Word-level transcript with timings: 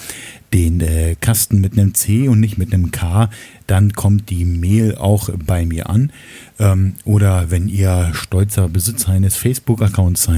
den 0.54 0.82
äh, 0.82 1.16
Kasten 1.20 1.60
mit 1.60 1.74
einem 1.74 1.94
C 1.94 2.30
und 2.30 2.40
nicht 2.40 2.58
mit 2.58 2.74
einem 2.74 2.92
K, 2.92 3.30
dann 3.68 3.94
kommt 3.94 4.30
die 4.30 4.46
Mail 4.46 4.96
auch 4.96 5.30
bei 5.46 5.66
mir 5.66 5.90
an. 5.90 6.14
Ähm, 6.60 6.94
oder 7.04 7.52
wenn 7.52 7.68
ihr 7.68 8.12
stolzer 8.14 8.70
Besitzer 8.70 9.12
eines 9.12 9.36
Facebook-Accounts 9.36 10.30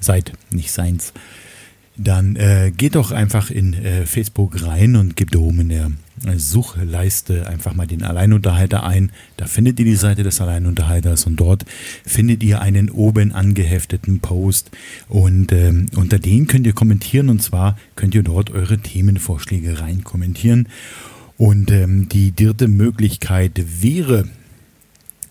seid, 0.00 0.32
nicht 0.50 0.72
seins, 0.72 1.14
dann 1.96 2.36
äh, 2.36 2.70
geht 2.76 2.94
doch 2.94 3.10
einfach 3.10 3.50
in 3.50 3.72
äh, 3.72 4.04
Facebook 4.04 4.62
rein 4.62 4.96
und 4.96 5.16
gebt 5.16 5.34
oben 5.34 5.60
in 5.60 5.70
der 5.70 5.90
Suchleiste 6.36 7.46
einfach 7.46 7.74
mal 7.74 7.86
den 7.86 8.02
Alleinunterhalter 8.02 8.84
ein. 8.84 9.10
Da 9.36 9.46
findet 9.46 9.78
ihr 9.78 9.84
die 9.84 9.96
Seite 9.96 10.22
des 10.22 10.40
Alleinunterhalters 10.40 11.26
und 11.26 11.36
dort 11.36 11.64
findet 12.04 12.42
ihr 12.42 12.60
einen 12.60 12.90
oben 12.90 13.32
angehefteten 13.32 14.20
Post 14.20 14.70
und 15.08 15.52
ähm, 15.52 15.86
unter 15.94 16.18
den 16.18 16.46
könnt 16.46 16.66
ihr 16.66 16.72
kommentieren 16.72 17.28
und 17.28 17.42
zwar 17.42 17.78
könnt 17.96 18.14
ihr 18.14 18.22
dort 18.22 18.50
eure 18.50 18.78
Themenvorschläge 18.78 19.80
rein 19.80 20.04
kommentieren. 20.04 20.68
Und 21.38 21.70
ähm, 21.70 22.08
die 22.08 22.34
dritte 22.34 22.66
Möglichkeit 22.66 23.62
wäre 23.82 24.26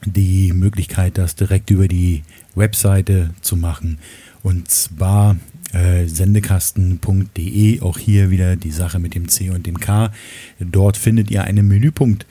die 0.06 0.54
Möglichkeit, 0.54 1.18
das 1.18 1.36
direkt 1.36 1.72
über 1.72 1.88
die 1.88 2.24
Webseite 2.54 3.32
zu 3.42 3.56
machen. 3.56 3.98
Und 4.44 4.70
zwar 4.70 5.38
äh, 5.74 6.06
sendekasten.de. 6.08 7.82
Auch 7.82 7.98
hier 7.98 8.30
wieder 8.30 8.56
die 8.56 8.72
Sache 8.72 9.00
mit 9.00 9.16
dem 9.16 9.28
C 9.28 9.50
und 9.50 9.66
dem 9.66 9.80
K. 9.80 10.12
Dort 10.60 10.98
findet 10.98 11.32
ihr 11.32 11.44
einen 11.44 11.68
Menüpunkt, 11.68 12.26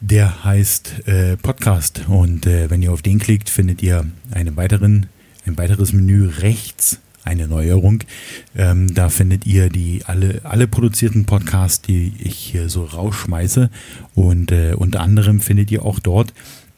der 0.00 0.44
heißt 0.44 1.08
äh, 1.08 1.36
Podcast. 1.36 2.02
Und 2.08 2.46
äh, 2.46 2.70
wenn 2.70 2.82
ihr 2.82 2.92
auf 2.92 3.02
den 3.02 3.18
klickt, 3.18 3.50
findet 3.50 3.82
ihr 3.82 4.06
einen 4.30 4.56
weiteren, 4.56 5.06
ein 5.46 5.58
weiteres 5.58 5.92
Menü 5.92 6.28
rechts 6.28 7.00
eine 7.24 7.48
Neuerung. 7.48 8.02
Ähm, 8.56 8.94
da 8.94 9.08
findet 9.08 9.46
ihr 9.46 9.68
die 9.68 10.02
alle, 10.06 10.40
alle 10.44 10.66
produzierten 10.66 11.26
Podcasts, 11.26 11.82
die 11.82 12.12
ich 12.18 12.36
hier 12.36 12.68
so 12.68 12.84
rausschmeiße. 12.84 13.70
Und 14.14 14.52
äh, 14.52 14.74
unter 14.76 15.00
anderem 15.00 15.40
findet 15.40 15.70
ihr 15.70 15.84
auch 15.84 15.98
dort 15.98 16.32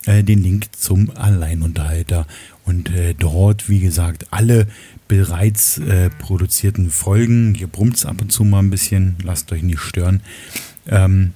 äh, 0.06 0.22
den 0.22 0.42
Link 0.42 0.74
zum 0.76 1.10
Alleinunterhalter. 1.10 2.26
Und 2.64 2.90
äh, 2.94 3.14
dort, 3.14 3.68
wie 3.68 3.80
gesagt, 3.80 4.26
alle 4.30 4.66
bereits 5.08 5.78
äh, 5.78 6.10
produzierten 6.10 6.90
Folgen. 6.90 7.54
Hier 7.54 7.66
brummt 7.66 7.96
es 7.96 8.06
ab 8.06 8.20
und 8.20 8.32
zu 8.32 8.44
mal 8.44 8.60
ein 8.60 8.70
bisschen, 8.70 9.16
lasst 9.22 9.52
euch 9.52 9.62
nicht 9.62 9.80
stören. 9.80 10.20
Ähm, 10.88 11.32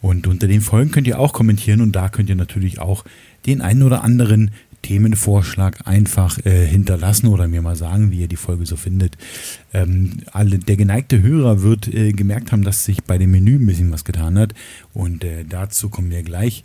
und 0.00 0.26
unter 0.26 0.46
den 0.46 0.60
Folgen 0.60 0.90
könnt 0.90 1.06
ihr 1.06 1.18
auch 1.18 1.32
kommentieren 1.32 1.80
und 1.80 1.92
da 1.92 2.08
könnt 2.08 2.28
ihr 2.28 2.36
natürlich 2.36 2.78
auch 2.78 3.04
den 3.46 3.60
einen 3.60 3.82
oder 3.82 4.04
anderen 4.04 4.52
Themenvorschlag 4.82 5.86
einfach 5.86 6.38
äh, 6.46 6.66
hinterlassen 6.66 7.26
oder 7.26 7.48
mir 7.48 7.62
mal 7.62 7.76
sagen, 7.76 8.10
wie 8.10 8.20
ihr 8.20 8.28
die 8.28 8.36
Folge 8.36 8.64
so 8.64 8.76
findet. 8.76 9.18
Ähm, 9.72 10.18
alle, 10.32 10.58
der 10.58 10.76
geneigte 10.76 11.20
Hörer 11.20 11.62
wird 11.62 11.88
äh, 11.88 12.12
gemerkt 12.12 12.52
haben, 12.52 12.62
dass 12.62 12.84
sich 12.84 13.02
bei 13.02 13.18
dem 13.18 13.32
Menü 13.32 13.56
ein 13.56 13.66
bisschen 13.66 13.92
was 13.92 14.04
getan 14.04 14.38
hat 14.38 14.54
und 14.94 15.24
äh, 15.24 15.44
dazu 15.44 15.88
kommen 15.88 16.10
wir 16.10 16.22
gleich. 16.22 16.62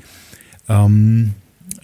Ähm, 0.70 1.34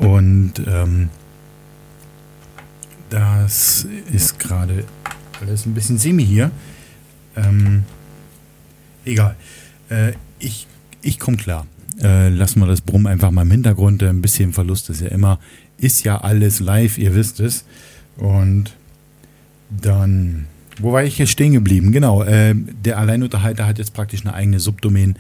Und 0.01 0.55
ähm, 0.67 1.09
das 3.09 3.87
ist 4.13 4.39
gerade 4.39 4.85
alles 5.41 5.67
ein 5.67 5.75
bisschen 5.75 5.99
semi 5.99 6.25
hier. 6.25 6.51
Ähm, 7.37 7.85
egal. 9.05 9.37
Äh, 9.89 10.13
ich 10.39 10.67
ich 11.03 11.19
komme 11.19 11.37
klar. 11.37 11.67
Äh, 12.03 12.29
lassen 12.29 12.61
wir 12.61 12.67
das 12.67 12.81
Brumm 12.81 13.07
einfach 13.07 13.31
mal 13.31 13.43
im 13.43 13.51
Hintergrund. 13.51 14.03
Ein 14.03 14.21
bisschen 14.21 14.53
Verlust 14.53 14.91
ist 14.91 15.01
ja 15.01 15.09
immer 15.09 15.39
ist 15.79 16.05
ja 16.05 16.19
alles 16.19 16.61
live, 16.61 16.99
ihr 16.99 17.15
wisst 17.15 17.41
es. 17.41 17.65
Und 18.17 18.77
dann, 19.71 20.47
wo 20.81 20.93
war 20.93 21.05
ich 21.05 21.17
hier 21.17 21.27
stehen 21.27 21.53
geblieben? 21.53 21.93
Genau, 21.93 22.23
äh, 22.23 22.55
der 22.55 22.99
Alleinunterhalter 22.99 23.67
hat 23.67 23.79
jetzt 23.79 23.95
praktisch 23.95 24.21
eine 24.23 24.35
eigene 24.35 24.61
Subdomain. 24.61 25.17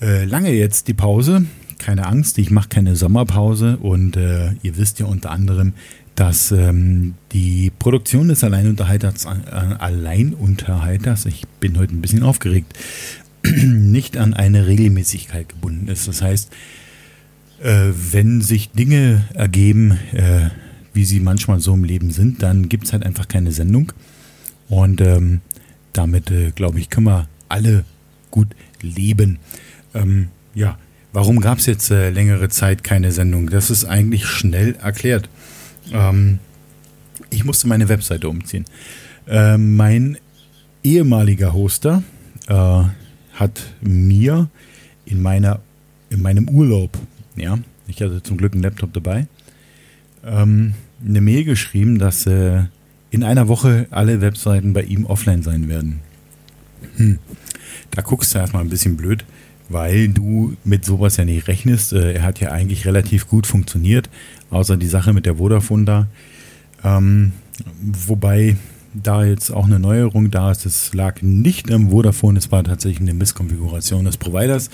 äh, 0.00 0.24
lange 0.24 0.52
jetzt 0.52 0.86
die 0.86 0.94
Pause. 0.94 1.46
Keine 1.78 2.06
Angst, 2.06 2.38
ich 2.38 2.50
mache 2.50 2.68
keine 2.68 2.96
Sommerpause 2.96 3.76
und 3.78 4.16
äh, 4.16 4.52
ihr 4.62 4.76
wisst 4.76 4.98
ja 4.98 5.06
unter 5.06 5.30
anderem, 5.30 5.72
dass 6.14 6.50
ähm, 6.50 7.14
die 7.30 7.70
Produktion 7.78 8.28
des 8.28 8.42
Alleinunterhalters, 8.42 9.26
äh, 9.26 9.28
Alleinunterhalters, 9.78 11.26
ich 11.26 11.46
bin 11.60 11.78
heute 11.78 11.94
ein 11.94 12.00
bisschen 12.00 12.24
aufgeregt, 12.24 12.76
nicht 13.44 14.16
an 14.16 14.34
eine 14.34 14.66
Regelmäßigkeit 14.66 15.48
gebunden 15.48 15.86
ist. 15.86 16.08
Das 16.08 16.20
heißt, 16.20 16.52
äh, 17.62 17.92
wenn 18.10 18.40
sich 18.40 18.70
Dinge 18.72 19.24
ergeben, 19.34 19.92
äh, 20.12 20.50
wie 20.92 21.04
sie 21.04 21.20
manchmal 21.20 21.60
so 21.60 21.74
im 21.74 21.84
Leben 21.84 22.10
sind, 22.10 22.42
dann 22.42 22.68
gibt 22.68 22.86
es 22.86 22.92
halt 22.92 23.04
einfach 23.06 23.28
keine 23.28 23.52
Sendung. 23.52 23.92
Und 24.68 25.00
ähm, 25.00 25.40
damit, 25.92 26.30
äh, 26.30 26.50
glaube 26.50 26.80
ich, 26.80 26.90
können 26.90 27.06
wir 27.06 27.28
alle 27.48 27.84
gut 28.32 28.48
leben. 28.82 29.38
Ähm, 29.94 30.28
ja, 30.54 30.78
warum 31.12 31.40
gab 31.40 31.58
es 31.58 31.66
jetzt 31.66 31.90
äh, 31.90 32.10
längere 32.10 32.48
Zeit 32.48 32.84
keine 32.84 33.12
Sendung? 33.12 33.50
Das 33.50 33.70
ist 33.70 33.84
eigentlich 33.84 34.26
schnell 34.26 34.76
erklärt. 34.76 35.28
Ähm, 35.92 36.38
ich 37.30 37.44
musste 37.44 37.68
meine 37.68 37.88
Webseite 37.88 38.28
umziehen. 38.28 38.64
Äh, 39.26 39.58
mein 39.58 40.18
ehemaliger 40.82 41.52
Hoster 41.52 42.02
äh, 42.46 42.82
hat 43.32 43.74
mir 43.80 44.48
in 45.04 45.22
meiner 45.22 45.60
in 46.10 46.22
meinem 46.22 46.48
Urlaub, 46.48 46.96
ja, 47.36 47.58
ich 47.86 48.00
hatte 48.00 48.22
zum 48.22 48.36
Glück 48.36 48.54
einen 48.54 48.62
Laptop 48.62 48.92
dabei, 48.92 49.26
ähm, 50.24 50.74
eine 51.06 51.20
Mail 51.20 51.44
geschrieben, 51.44 51.98
dass 51.98 52.26
äh, 52.26 52.64
in 53.10 53.22
einer 53.22 53.48
Woche 53.48 53.86
alle 53.90 54.20
Webseiten 54.20 54.72
bei 54.72 54.82
ihm 54.82 55.06
offline 55.06 55.42
sein 55.42 55.68
werden. 55.68 56.00
Hm. 56.96 57.18
Da 57.90 58.02
guckst 58.02 58.34
du 58.34 58.38
erstmal 58.38 58.62
ein 58.62 58.68
bisschen 58.68 58.96
blöd, 58.96 59.24
weil 59.68 60.08
du 60.08 60.56
mit 60.64 60.84
sowas 60.84 61.16
ja 61.16 61.24
nicht 61.24 61.48
rechnest. 61.48 61.92
Äh, 61.92 62.14
er 62.14 62.22
hat 62.22 62.40
ja 62.40 62.50
eigentlich 62.50 62.86
relativ 62.86 63.28
gut 63.28 63.46
funktioniert, 63.46 64.08
außer 64.50 64.76
die 64.76 64.86
Sache 64.86 65.12
mit 65.12 65.26
der 65.26 65.36
Vodafone 65.36 65.84
da. 65.84 66.06
Ähm, 66.84 67.32
wobei 67.80 68.56
da 68.94 69.24
jetzt 69.24 69.50
auch 69.50 69.66
eine 69.66 69.78
Neuerung 69.78 70.30
da 70.30 70.50
ist. 70.50 70.66
Es 70.66 70.94
lag 70.94 71.22
nicht 71.22 71.70
am 71.70 71.90
Vodafone, 71.90 72.38
es 72.38 72.50
war 72.50 72.64
tatsächlich 72.64 73.00
eine 73.00 73.14
Misskonfiguration 73.14 74.04
des 74.04 74.16
Providers. 74.16 74.70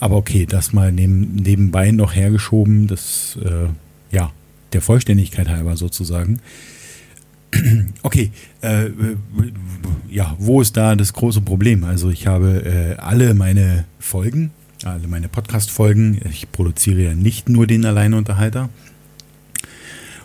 Aber 0.00 0.16
okay, 0.16 0.46
das 0.46 0.72
mal 0.72 0.90
neben, 0.90 1.36
nebenbei 1.36 1.90
noch 1.92 2.14
hergeschoben, 2.14 2.88
das, 2.88 3.38
äh, 3.44 3.68
ja, 4.14 4.32
der 4.72 4.80
Vollständigkeit 4.80 5.48
halber 5.48 5.76
sozusagen. 5.76 6.40
Okay, 8.02 8.30
äh, 8.62 8.90
ja, 10.08 10.34
wo 10.38 10.60
ist 10.60 10.76
da 10.76 10.96
das 10.96 11.12
große 11.12 11.40
Problem? 11.40 11.84
Also 11.84 12.10
ich 12.10 12.26
habe 12.26 12.64
äh, 12.64 13.00
alle 13.00 13.34
meine 13.34 13.84
Folgen, 13.98 14.50
alle 14.84 15.06
meine 15.06 15.28
Podcast-Folgen, 15.28 16.20
ich 16.28 16.50
produziere 16.50 17.02
ja 17.02 17.14
nicht 17.14 17.48
nur 17.48 17.66
den 17.66 17.84
Alleinunterhalter 17.84 18.68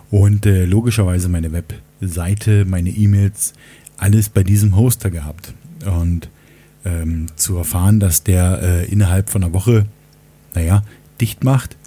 und 0.10 0.46
äh, 0.46 0.66
logischerweise 0.66 1.30
meine 1.30 1.52
Webseite, 1.52 2.66
meine 2.66 2.90
E-Mails, 2.90 3.54
alles 3.98 4.30
bei 4.30 4.44
diesem 4.44 4.76
Hoster 4.76 5.10
gehabt. 5.10 5.54
Und 5.86 6.30
ähm, 6.86 7.28
zu 7.36 7.58
erfahren, 7.58 8.00
dass 8.00 8.24
der 8.24 8.62
äh, 8.62 8.86
innerhalb 8.86 9.30
von 9.30 9.44
einer 9.44 9.54
Woche, 9.54 9.86
naja, 10.54 10.84
dicht 11.20 11.44
macht, 11.44 11.78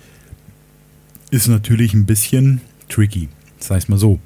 ist 1.30 1.48
natürlich 1.48 1.94
ein 1.94 2.06
bisschen 2.06 2.60
tricky. 2.88 3.28
Das 3.58 3.70
heißt 3.70 3.88
mal 3.88 3.98
so. 3.98 4.18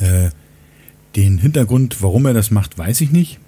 Äh, 0.00 0.30
den 1.16 1.38
Hintergrund, 1.38 2.02
warum 2.02 2.26
er 2.26 2.34
das 2.34 2.50
macht, 2.50 2.78
weiß 2.78 3.00
ich 3.02 3.10
nicht. 3.10 3.38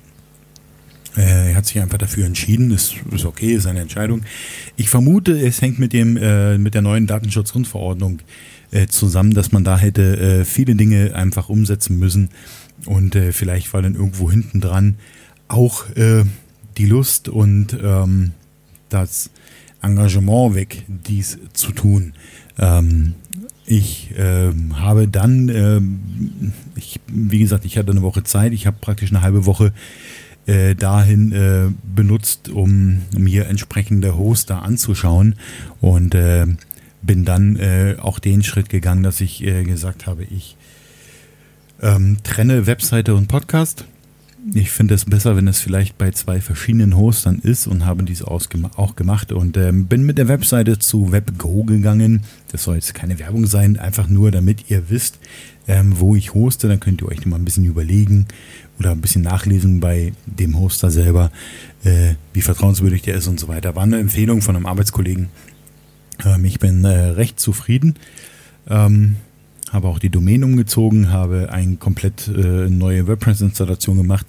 Äh, 1.17 1.51
er 1.51 1.57
hat 1.57 1.67
sich 1.67 1.81
einfach 1.81 1.99
dafür 1.99 2.27
entschieden, 2.27 2.71
ist, 2.71 2.97
ist 3.11 3.25
okay, 3.25 3.55
ist 3.55 3.63
seine 3.63 3.81
Entscheidung. 3.81 4.23
Ich 4.77 4.91
vermute, 4.91 5.39
es 5.39 5.63
hängt 5.63 5.79
mit 5.79 5.93
dem 5.93 6.17
äh, 6.17 6.59
mit 6.59 6.75
der 6.75 6.83
neuen 6.83 7.07
Datenschutzgrundverordnung 7.07 8.21
äh, 8.71 8.87
zusammen, 8.89 9.35
dass 9.35 9.53
man 9.53 9.65
da 9.65 9.79
hätte 9.79 10.17
äh, 10.19 10.45
viele 10.45 10.75
Dinge 10.75 11.15
einfach 11.15 11.49
umsetzen 11.49 11.99
müssen 11.99 12.31
und 12.87 13.15
äh, 13.15 13.33
vielleicht 13.33 13.73
war 13.73 13.83
dann 13.83 13.95
irgendwo 13.95 14.31
hinten 14.31 14.61
dran 14.61 14.97
auch 15.47 15.85
die 15.95 16.87
Lust 16.87 17.29
und 17.29 17.77
ähm, 17.81 18.33
das 18.89 19.31
Engagement 19.83 20.55
weg, 20.55 20.85
dies 20.89 21.39
zu 21.53 21.73
tun. 21.73 22.15
Ähm, 22.59 23.15
ich 23.67 24.11
äh, 24.19 24.53
habe 24.75 25.09
dann, 25.09 25.49
äh, 25.49 25.81
ich, 26.79 27.01
wie 27.07 27.39
gesagt, 27.39 27.65
ich 27.65 27.79
hatte 27.79 27.91
eine 27.91 28.03
Woche 28.03 28.25
Zeit, 28.25 28.53
ich 28.53 28.67
habe 28.67 28.77
praktisch 28.81 29.11
eine 29.11 29.23
halbe 29.23 29.47
Woche 29.47 29.73
äh, 30.47 30.75
dahin 30.75 31.33
äh, 31.33 31.69
benutzt, 31.83 32.51
um 32.51 33.03
mir 33.17 33.47
entsprechende 33.47 34.17
Hoster 34.17 34.63
anzuschauen. 34.63 35.37
Und 35.81 36.15
äh, 36.15 36.47
bin 37.01 37.25
dann 37.25 37.57
äh, 37.57 37.97
auch 38.01 38.19
den 38.19 38.43
Schritt 38.43 38.69
gegangen, 38.69 39.03
dass 39.03 39.21
ich 39.21 39.39
gesagt 39.39 40.07
habe, 40.07 40.25
ich 40.25 40.57
ähm, 41.83 42.17
trenne 42.23 42.67
Webseite 42.67 43.15
und 43.15 43.29
Podcast 43.29 43.85
ich 44.53 44.71
finde 44.71 44.95
es 44.95 45.07
besser, 45.07 45.37
wenn 45.37 45.49
es 45.49 45.61
vielleicht 45.61 45.97
bei 45.97 46.11
zwei 46.11 46.41
verschiedenen 46.41 46.97
Hostern 46.97 47.39
ist 47.39 47.67
und 47.67 47.87
habe 47.87 48.03
dies 48.03 48.23
auch 48.23 48.97
gemacht 48.97 49.33
und 49.33 49.57
ähm, 49.57 49.87
bin 49.87 50.05
mit 50.05 50.19
der 50.19 50.29
Webseite 50.29 50.79
zu 50.79 51.13
WebGo 51.13 51.65
gegangen. 51.65 52.23
Das 52.53 52.65
soll 52.65 52.75
jetzt 52.75 52.95
keine 52.95 53.19
Werbung 53.19 53.47
sein, 53.47 53.79
einfach 53.79 54.09
nur, 54.09 54.31
damit 54.31 54.71
ihr 54.71 54.91
wisst, 54.91 55.19
ähm, 55.67 55.99
wo 55.99 56.15
ich 56.15 56.35
hoste. 56.35 56.69
Dann 56.69 56.81
könnt 56.81 57.01
ihr 57.01 57.09
euch 57.09 57.25
mal 57.25 57.37
ein 57.37 57.45
bisschen 57.45 57.65
überlegen 57.65 58.27
oder 58.79 58.91
ein 58.91 59.01
bisschen 59.01 59.23
nachlesen 59.23 59.81
bei 59.81 60.13
dem 60.27 60.59
Hoster 60.59 60.91
selber, 60.91 61.31
äh, 61.85 62.15
wie 62.35 62.43
vertrauenswürdig 62.43 63.03
der 63.03 63.15
ist 63.15 63.29
und 63.29 63.41
so 63.41 63.49
weiter. 63.49 63.75
War 63.75 63.85
eine 63.85 63.99
Empfehlung 63.99 64.43
von 64.43 64.57
einem 64.57 64.67
Arbeitskollegen. 64.67 65.29
Ähm, 66.25 66.45
ich 66.45 66.59
bin 66.59 66.85
äh, 66.85 66.89
recht 66.89 67.41
zufrieden. 67.41 67.95
Ähm, 68.69 69.17
habe 69.75 69.89
auch 69.89 69.99
die 69.99 70.11
Domain 70.11 70.45
umgezogen, 70.45 71.11
habe 71.11 71.53
eine 71.53 71.77
komplett 71.77 72.29
äh, 72.29 72.71
neue 72.71 73.07
WordPress-Installation 73.07 73.99
gemacht. 73.99 74.27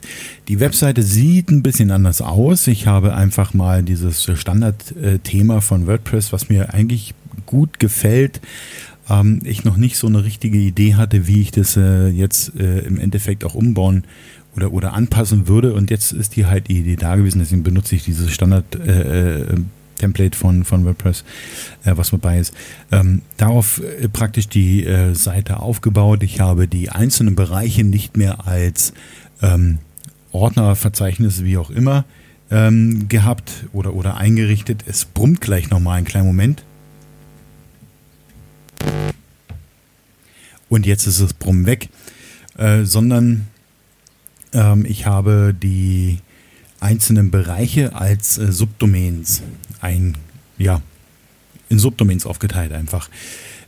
Die 0.48 0.60
Webseite 0.60 1.04
sieht 1.04 1.50
ein 1.50 1.64
bisschen 1.64 1.92
anders 1.92 2.22
aus. 2.22 2.68
Ich 2.68 2.88
habe 2.88 3.16
einfach 3.16 3.54
mal 3.54 3.84
dieses 3.84 4.30
Standardthema 4.34 5.62
von 5.62 5.88
WordPress, 5.88 6.34
was 6.34 6.50
mir 6.50 6.74
eigentlich 6.74 7.14
gut 7.46 7.80
gefällt, 7.80 8.42
ähm, 9.10 9.40
ich 9.44 9.64
noch 9.64 9.78
nicht 9.78 9.98
so 9.98 10.08
eine 10.08 10.24
richtige 10.24 10.58
Idee 10.58 10.96
hatte, 10.96 11.28
wie 11.28 11.42
ich 11.42 11.52
das 11.52 11.78
äh, 11.78 12.08
jetzt 12.08 12.56
äh, 12.60 12.80
im 12.80 13.00
Endeffekt 13.00 13.44
auch 13.46 13.56
umbauen 13.56 14.04
oder, 14.56 14.74
oder 14.74 14.94
anpassen 14.94 15.48
würde. 15.48 15.74
Und 15.74 15.92
jetzt 15.92 16.12
ist 16.12 16.36
die 16.36 16.46
halt 16.46 16.68
die 16.68 16.80
Idee 16.80 16.96
da 16.96 17.16
gewesen, 17.16 17.40
deswegen 17.40 17.64
benutze 17.64 17.96
ich 17.96 18.04
dieses 18.04 18.32
Standard 18.32 18.76
äh, 18.76 19.42
äh 19.42 19.56
Template 19.96 20.38
von, 20.38 20.64
von 20.64 20.86
WordPress, 20.86 21.24
äh, 21.86 21.94
was 21.96 22.12
dabei 22.12 22.40
ist. 22.40 22.54
Ähm, 22.92 23.22
darauf 23.38 23.82
äh, 23.82 24.08
praktisch 24.10 24.48
die 24.48 24.86
äh, 24.86 25.14
Seite 25.14 25.60
aufgebaut. 25.60 26.24
Ich 26.24 26.40
habe 26.40 26.68
die 26.68 26.90
einzelnen 26.90 27.36
Bereiche 27.36 27.84
nicht 27.84 28.18
mehr 28.18 28.48
als 28.48 28.94
ähm, 29.42 29.80
Ordnerverzeichnis, 30.32 31.44
wie 31.44 31.58
auch 31.58 31.70
immer, 31.70 32.06
ähm, 32.52 33.08
gehabt 33.08 33.66
oder, 33.74 33.94
oder 33.94 34.18
eingerichtet. 34.18 34.84
Es 34.88 35.06
brummt 35.06 35.42
gleich 35.42 35.70
nochmal 35.70 35.98
einen 35.98 36.06
kleinen 36.06 36.28
Moment. 36.28 36.64
Und 40.70 40.86
jetzt 40.86 41.08
ist 41.08 41.22
das 41.22 41.34
Brummen 41.34 41.66
weg, 41.66 41.90
äh, 42.58 42.84
sondern 42.84 43.48
ähm, 44.54 44.86
ich 44.86 45.06
habe 45.06 45.56
die 45.58 46.20
einzelnen 46.80 47.32
Bereiche 47.32 47.96
als 47.96 48.38
äh, 48.38 48.52
Subdomains 48.52 49.42
ein, 49.82 50.18
ja, 50.58 50.82
in 51.70 51.80
Subdomains 51.80 52.26
aufgeteilt 52.26 52.72
einfach. 52.72 53.10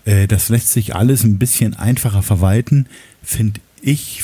Äh, 0.05 0.27
das 0.27 0.49
lässt 0.49 0.69
sich 0.69 0.95
alles 0.95 1.23
ein 1.23 1.37
bisschen 1.37 1.73
einfacher 1.73 2.23
verwalten, 2.23 2.87
finde 3.23 3.59
ich. 3.81 4.23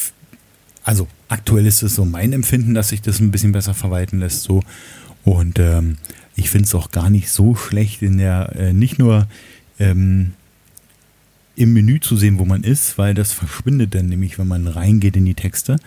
Also 0.83 1.07
aktuell 1.27 1.65
ist 1.65 1.81
es 1.81 1.95
so 1.95 2.05
mein 2.05 2.33
Empfinden, 2.33 2.73
dass 2.73 2.89
sich 2.89 3.01
das 3.01 3.19
ein 3.19 3.31
bisschen 3.31 3.51
besser 3.51 3.73
verwalten 3.73 4.19
lässt 4.19 4.43
so. 4.43 4.61
Und 5.23 5.59
ähm, 5.59 5.97
ich 6.35 6.49
finde 6.49 6.65
es 6.65 6.75
auch 6.75 6.91
gar 6.91 7.09
nicht 7.09 7.29
so 7.29 7.55
schlecht, 7.55 8.01
in 8.01 8.17
der 8.17 8.53
äh, 8.55 8.73
nicht 8.73 8.99
nur 8.99 9.27
ähm, 9.79 10.33
im 11.55 11.73
Menü 11.73 11.99
zu 11.99 12.17
sehen, 12.17 12.39
wo 12.39 12.45
man 12.45 12.63
ist, 12.63 12.97
weil 12.97 13.13
das 13.13 13.31
verschwindet 13.31 13.95
dann 13.95 14.07
nämlich, 14.07 14.39
wenn 14.39 14.47
man 14.47 14.67
reingeht 14.67 15.15
in 15.15 15.25
die 15.25 15.35
Texte, 15.35 15.77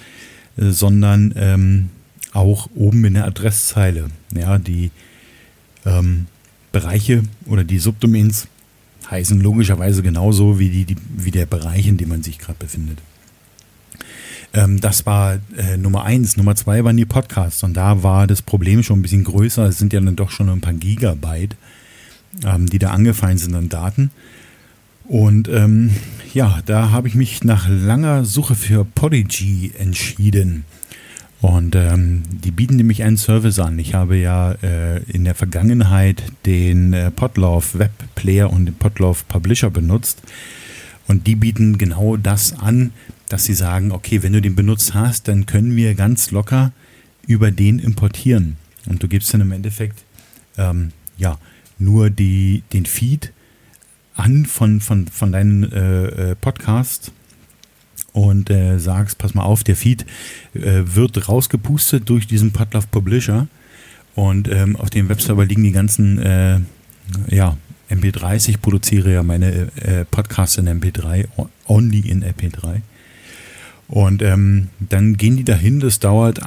äh, 0.57 0.71
sondern 0.71 1.35
ähm, 1.37 1.91
auch 2.37 2.69
oben 2.75 3.05
in 3.05 3.15
der 3.15 3.25
Adresszeile. 3.25 4.09
Ja, 4.35 4.59
die 4.59 4.91
ähm, 5.85 6.27
Bereiche 6.73 7.23
oder 7.47 7.65
die 7.65 7.79
Subdomains 7.79 8.49
heißen 9.11 9.41
logischerweise 9.41 10.03
genauso 10.03 10.59
wie, 10.59 10.69
die, 10.69 10.85
die, 10.85 10.97
wie 11.17 11.31
der 11.31 11.47
Bereich, 11.47 11.87
in 11.87 11.97
dem 11.97 12.09
man 12.09 12.23
sich 12.23 12.39
gerade 12.39 12.59
befindet. 12.59 12.99
Ähm, 14.53 14.81
das 14.81 15.07
war 15.07 15.39
äh, 15.57 15.77
Nummer 15.77 16.05
eins. 16.05 16.37
Nummer 16.37 16.57
zwei 16.57 16.85
waren 16.85 16.97
die 16.97 17.05
Podcasts 17.05 17.63
und 17.63 17.75
da 17.75 18.03
war 18.03 18.27
das 18.27 18.43
Problem 18.43 18.83
schon 18.83 18.99
ein 18.99 19.03
bisschen 19.03 19.25
größer. 19.25 19.65
Es 19.65 19.79
sind 19.79 19.93
ja 19.93 20.01
dann 20.01 20.17
doch 20.17 20.31
schon 20.31 20.49
ein 20.49 20.61
paar 20.61 20.73
Gigabyte, 20.73 21.57
ähm, 22.45 22.67
die 22.69 22.79
da 22.79 22.91
angefallen 22.91 23.39
sind 23.39 23.55
an 23.55 23.69
Daten. 23.69 24.11
Und 25.05 25.49
ähm, 25.49 25.91
ja, 26.35 26.61
da 26.67 26.91
habe 26.91 27.07
ich 27.07 27.15
mich 27.15 27.45
nach 27.45 27.69
langer 27.69 28.25
Suche 28.25 28.57
für 28.57 28.85
Podigy 28.85 29.73
entschieden. 29.79 30.65
Und 31.43 31.77
ähm, 31.77 32.23
die 32.31 32.51
bieten 32.51 32.77
nämlich 32.77 33.03
einen 33.03 33.19
Service 33.19 33.59
an. 33.59 33.79
Ich 33.79 33.95
habe 33.95 34.17
ja 34.17 34.53
äh, 34.63 35.03
in 35.05 35.25
der 35.25 35.35
Vergangenheit 35.35 36.23
den 36.47 36.93
äh, 36.93 37.11
Podlove 37.11 37.79
Web 37.79 37.93
Player 38.15 38.51
und 38.51 38.67
den 38.67 38.75
Podlove 38.75 39.25
Publisher 39.29 39.71
benutzt. 39.71 40.23
Und 41.07 41.27
die 41.27 41.37
bieten 41.37 41.79
genau 41.79 42.17
das 42.17 42.59
an, 42.59 42.93
dass 43.29 43.45
sie 43.45 43.55
sagen, 43.55 43.93
okay, 43.93 44.23
wenn 44.23 44.33
du 44.33 44.41
den 44.41 44.57
benutzt 44.57 44.95
hast, 44.95 45.29
dann 45.29 45.47
können 45.47 45.77
wir 45.77 45.95
ganz 45.95 46.31
locker 46.31 46.73
über 47.27 47.51
den 47.51 47.79
importieren. 47.79 48.57
Und 48.87 49.03
du 49.03 49.09
gibst 49.09 49.33
dann 49.35 49.41
im 49.41 49.53
Endeffekt 49.53 50.05
ähm, 50.57 50.93
ja 51.17 51.39
nur 51.79 52.11
die, 52.11 52.63
den 52.73 52.87
Feed 52.87 53.33
an 54.15 54.47
von, 54.47 54.81
von, 54.81 55.07
von 55.07 55.33
deinen 55.33 55.71
äh, 55.71 56.31
äh 56.31 56.35
Podcast 56.35 57.13
und 58.17 58.49
äh, 58.49 58.79
sagst, 58.79 59.19
pass 59.19 59.35
mal 59.35 59.43
auf, 59.43 59.63
der 59.63 59.77
Feed 59.77 60.07
äh, 60.55 60.83
wird 60.87 61.29
rausgepustet 61.29 62.09
durch 62.09 62.27
diesen 62.27 62.51
Podlove 62.51 62.87
Publisher 62.91 63.47
und 64.15 64.49
ähm, 64.49 64.75
auf 64.77 64.89
dem 64.89 65.11
Webserver 65.11 65.45
liegen 65.45 65.63
die 65.63 65.73
ganzen 65.73 66.19
äh, 66.19 66.61
ja, 67.29 67.59
MP3s. 67.91 68.49
Ich 68.49 68.63
produziere 68.63 69.13
ja 69.13 69.23
meine 69.23 69.69
äh, 69.77 70.07
Podcasts 70.11 70.57
in 70.57 70.67
MP3, 70.67 71.27
only 71.69 72.01
in 72.01 72.25
MP3. 72.25 72.81
Und 73.89 74.23
ähm, 74.23 74.69
dann 74.81 75.19
gehen 75.19 75.37
die 75.37 75.45
dahin, 75.45 75.81
das 75.81 76.01
dauert, 76.01 76.41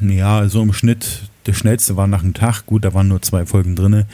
ja, 0.00 0.46
so 0.48 0.62
im 0.62 0.74
Schnitt, 0.74 1.22
der 1.46 1.54
schnellste 1.54 1.96
war 1.96 2.06
nach 2.06 2.22
einem 2.22 2.34
Tag, 2.34 2.66
gut, 2.66 2.84
da 2.84 2.92
waren 2.92 3.08
nur 3.08 3.22
zwei 3.22 3.46
Folgen 3.46 3.74
drin. 3.74 4.04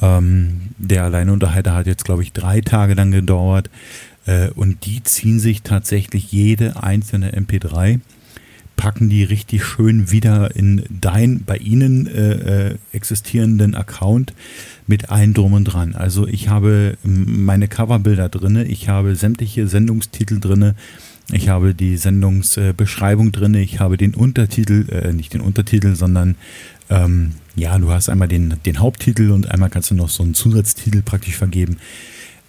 Ähm, 0.00 0.60
der 0.78 1.02
Alleinunterhalter 1.02 1.74
hat 1.74 1.88
jetzt, 1.88 2.04
glaube 2.04 2.22
ich, 2.22 2.32
drei 2.32 2.60
Tage 2.60 2.94
dann 2.94 3.10
gedauert. 3.10 3.68
Äh, 4.26 4.50
und 4.50 4.86
die 4.86 5.02
ziehen 5.02 5.40
sich 5.40 5.62
tatsächlich 5.62 6.32
jede 6.32 6.82
einzelne 6.82 7.36
MP3 7.36 8.00
packen 8.76 9.08
die 9.08 9.24
richtig 9.24 9.64
schön 9.64 10.10
wieder 10.10 10.54
in 10.56 10.84
dein, 10.88 11.44
bei 11.44 11.56
ihnen 11.56 12.06
äh, 12.06 12.70
äh, 12.70 12.74
existierenden 12.92 13.74
Account 13.74 14.34
mit 14.86 15.10
ein 15.10 15.34
Drum 15.34 15.52
und 15.52 15.64
Dran. 15.64 15.94
Also 15.94 16.26
ich 16.26 16.48
habe 16.48 16.96
meine 17.02 17.68
Coverbilder 17.68 18.28
drinne, 18.28 18.64
ich 18.64 18.88
habe 18.88 19.16
sämtliche 19.16 19.68
Sendungstitel 19.68 20.40
drinne, 20.40 20.74
ich 21.32 21.48
habe 21.48 21.74
die 21.74 21.96
Sendungsbeschreibung 21.96 23.32
drinne, 23.32 23.60
ich 23.60 23.80
habe 23.80 23.96
den 23.96 24.14
Untertitel, 24.14 24.86
äh, 24.90 25.12
nicht 25.12 25.32
den 25.32 25.40
Untertitel, 25.40 25.94
sondern 25.94 26.36
ähm, 26.90 27.32
ja, 27.56 27.78
du 27.78 27.90
hast 27.90 28.08
einmal 28.08 28.28
den, 28.28 28.56
den 28.66 28.80
Haupttitel 28.80 29.30
und 29.30 29.50
einmal 29.50 29.70
kannst 29.70 29.90
du 29.90 29.94
noch 29.94 30.08
so 30.08 30.22
einen 30.22 30.34
Zusatztitel 30.34 31.02
praktisch 31.02 31.36
vergeben. 31.36 31.78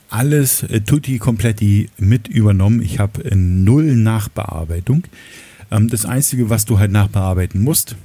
Alles 0.09 0.63
äh, 0.63 0.81
tutti 0.81 1.17
kompletti 1.17 1.89
mit 1.97 2.27
übernommen. 2.27 2.81
Ich 2.81 2.99
habe 2.99 3.23
äh, 3.25 3.35
null 3.35 3.95
Nachbearbeitung. 3.95 5.03
Ähm, 5.71 5.89
das 5.89 6.05
Einzige, 6.05 6.49
was 6.49 6.65
du 6.65 6.79
halt 6.79 6.91
nachbearbeiten 6.91 7.61
musst, 7.61 7.95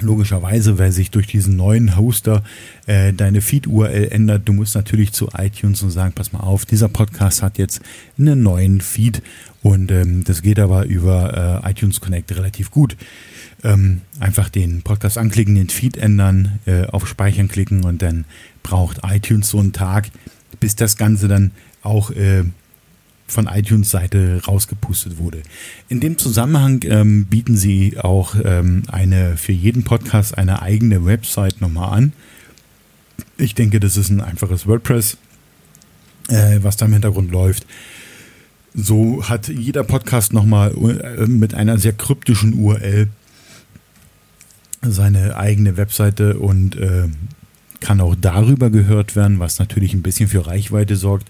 logischerweise, 0.00 0.78
weil 0.78 0.92
sich 0.92 1.10
durch 1.10 1.26
diesen 1.26 1.56
neuen 1.56 1.96
Hoster 1.96 2.44
äh, 2.86 3.12
deine 3.12 3.40
Feed-URL 3.40 4.08
ändert, 4.12 4.48
du 4.48 4.52
musst 4.52 4.76
natürlich 4.76 5.12
zu 5.12 5.28
iTunes 5.36 5.82
und 5.82 5.90
sagen, 5.90 6.12
pass 6.14 6.32
mal 6.32 6.40
auf, 6.40 6.64
dieser 6.64 6.88
Podcast 6.88 7.42
hat 7.42 7.58
jetzt 7.58 7.80
einen 8.16 8.42
neuen 8.42 8.80
Feed 8.80 9.22
und 9.62 9.90
ähm, 9.90 10.22
das 10.22 10.40
geht 10.42 10.60
aber 10.60 10.86
über 10.86 11.62
iTunes 11.64 12.00
Connect 12.00 12.36
relativ 12.36 12.70
gut. 12.70 12.96
Ähm, 13.64 14.02
einfach 14.20 14.48
den 14.48 14.82
Podcast 14.82 15.18
anklicken, 15.18 15.56
den 15.56 15.68
Feed 15.68 15.96
ändern, 15.96 16.60
äh, 16.66 16.84
auf 16.86 17.08
Speichern 17.08 17.48
klicken 17.48 17.84
und 17.84 18.02
dann 18.02 18.24
braucht 18.62 19.00
iTunes 19.02 19.48
so 19.48 19.58
einen 19.58 19.72
Tag, 19.72 20.10
bis 20.60 20.76
das 20.76 20.96
Ganze 20.96 21.28
dann 21.28 21.52
auch 21.82 22.10
äh, 22.10 22.44
von 23.28 23.46
iTunes 23.46 23.90
Seite 23.90 24.42
rausgepustet 24.46 25.18
wurde. 25.18 25.42
In 25.88 26.00
dem 26.00 26.16
Zusammenhang 26.16 26.80
ähm, 26.84 27.26
bieten 27.26 27.56
sie 27.56 27.98
auch 27.98 28.34
ähm, 28.42 28.84
eine 28.88 29.36
für 29.36 29.52
jeden 29.52 29.84
Podcast 29.84 30.36
eine 30.36 30.62
eigene 30.62 31.04
Website 31.04 31.60
nochmal 31.60 31.96
an. 31.96 32.12
Ich 33.36 33.54
denke, 33.54 33.80
das 33.80 33.96
ist 33.96 34.08
ein 34.08 34.20
einfaches 34.20 34.66
WordPress, 34.66 35.18
äh, 36.28 36.58
was 36.62 36.76
da 36.76 36.86
im 36.86 36.92
Hintergrund 36.94 37.30
läuft. 37.30 37.66
So 38.74 39.28
hat 39.28 39.48
jeder 39.48 39.84
Podcast 39.84 40.32
nochmal 40.32 40.72
äh, 40.72 41.26
mit 41.26 41.54
einer 41.54 41.78
sehr 41.78 41.92
kryptischen 41.92 42.54
URL 42.54 43.08
seine 44.82 45.36
eigene 45.36 45.76
Webseite 45.76 46.38
und 46.38 46.76
äh, 46.76 47.08
kann 47.80 48.00
auch 48.00 48.14
darüber 48.20 48.70
gehört 48.70 49.16
werden, 49.16 49.38
was 49.38 49.58
natürlich 49.58 49.94
ein 49.94 50.02
bisschen 50.02 50.28
für 50.28 50.46
Reichweite 50.46 50.96
sorgt. 50.96 51.28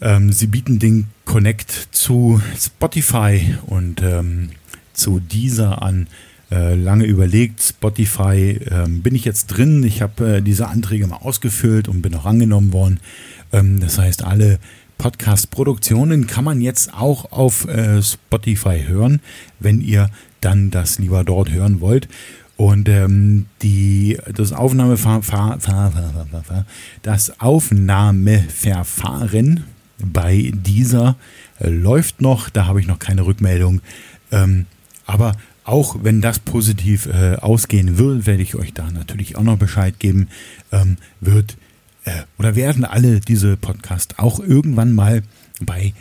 Ähm, 0.00 0.32
sie 0.32 0.46
bieten 0.46 0.78
den 0.78 1.06
Connect 1.24 1.88
zu 1.92 2.40
Spotify 2.58 3.56
und 3.66 4.02
ähm, 4.02 4.50
zu 4.92 5.20
dieser 5.20 5.82
an. 5.82 6.08
Äh, 6.50 6.74
lange 6.74 7.04
überlegt, 7.04 7.62
Spotify 7.62 8.60
ähm, 8.70 9.02
bin 9.02 9.14
ich 9.14 9.24
jetzt 9.24 9.46
drin. 9.46 9.82
Ich 9.82 10.02
habe 10.02 10.36
äh, 10.36 10.42
diese 10.42 10.68
Anträge 10.68 11.06
mal 11.06 11.16
ausgefüllt 11.16 11.88
und 11.88 12.02
bin 12.02 12.14
auch 12.14 12.26
angenommen 12.26 12.72
worden. 12.72 13.00
Ähm, 13.52 13.80
das 13.80 13.98
heißt, 13.98 14.24
alle 14.24 14.58
Podcast-Produktionen 14.98 16.26
kann 16.26 16.44
man 16.44 16.60
jetzt 16.60 16.94
auch 16.94 17.32
auf 17.32 17.66
äh, 17.66 18.02
Spotify 18.02 18.84
hören, 18.86 19.20
wenn 19.58 19.80
ihr 19.80 20.10
dann 20.40 20.70
das 20.70 20.98
lieber 20.98 21.24
dort 21.24 21.50
hören 21.50 21.80
wollt. 21.80 22.08
Und 22.56 22.88
ähm, 22.88 23.46
die, 23.62 24.16
das, 24.32 24.52
Aufnahmeverfahren, 24.52 25.60
das 27.02 27.40
Aufnahmeverfahren 27.40 29.64
bei 29.98 30.52
dieser 30.54 31.16
äh, 31.58 31.68
läuft 31.68 32.20
noch, 32.20 32.50
da 32.50 32.66
habe 32.66 32.80
ich 32.80 32.86
noch 32.86 33.00
keine 33.00 33.26
Rückmeldung. 33.26 33.80
Ähm, 34.30 34.66
aber 35.06 35.32
auch 35.64 35.96
wenn 36.02 36.20
das 36.20 36.38
positiv 36.38 37.06
äh, 37.06 37.36
ausgehen 37.36 37.98
wird, 37.98 38.26
werde 38.26 38.42
ich 38.42 38.54
euch 38.54 38.72
da 38.72 38.90
natürlich 38.90 39.36
auch 39.36 39.42
noch 39.42 39.56
Bescheid 39.56 39.98
geben. 39.98 40.28
Ähm, 40.70 40.96
wird 41.20 41.56
äh, 42.04 42.22
oder 42.38 42.54
werden 42.54 42.84
alle 42.84 43.20
diese 43.20 43.56
Podcasts 43.56 44.18
auch 44.18 44.40
irgendwann 44.40 44.92
mal 44.92 45.22
bei 45.60 45.94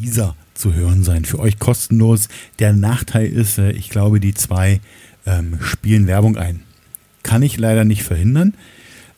dieser 0.00 0.34
zu 0.54 0.74
hören 0.74 1.04
sein. 1.04 1.24
Für 1.24 1.38
euch 1.38 1.58
kostenlos. 1.58 2.28
Der 2.58 2.72
Nachteil 2.72 3.26
ist, 3.26 3.58
äh, 3.58 3.72
ich 3.72 3.90
glaube, 3.90 4.20
die 4.20 4.34
zwei 4.34 4.80
ähm, 5.26 5.58
spielen 5.60 6.06
Werbung 6.06 6.36
ein. 6.36 6.62
Kann 7.22 7.42
ich 7.42 7.58
leider 7.58 7.84
nicht 7.84 8.02
verhindern. 8.02 8.54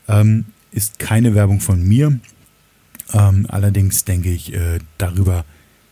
Ähm, 0.09 0.47
ist 0.73 0.99
keine 0.99 1.35
Werbung 1.35 1.61
von 1.61 1.83
mir. 1.83 2.19
Ähm, 3.13 3.47
allerdings 3.49 4.05
denke 4.05 4.31
ich 4.31 4.55
äh, 4.55 4.79
darüber, 4.99 5.45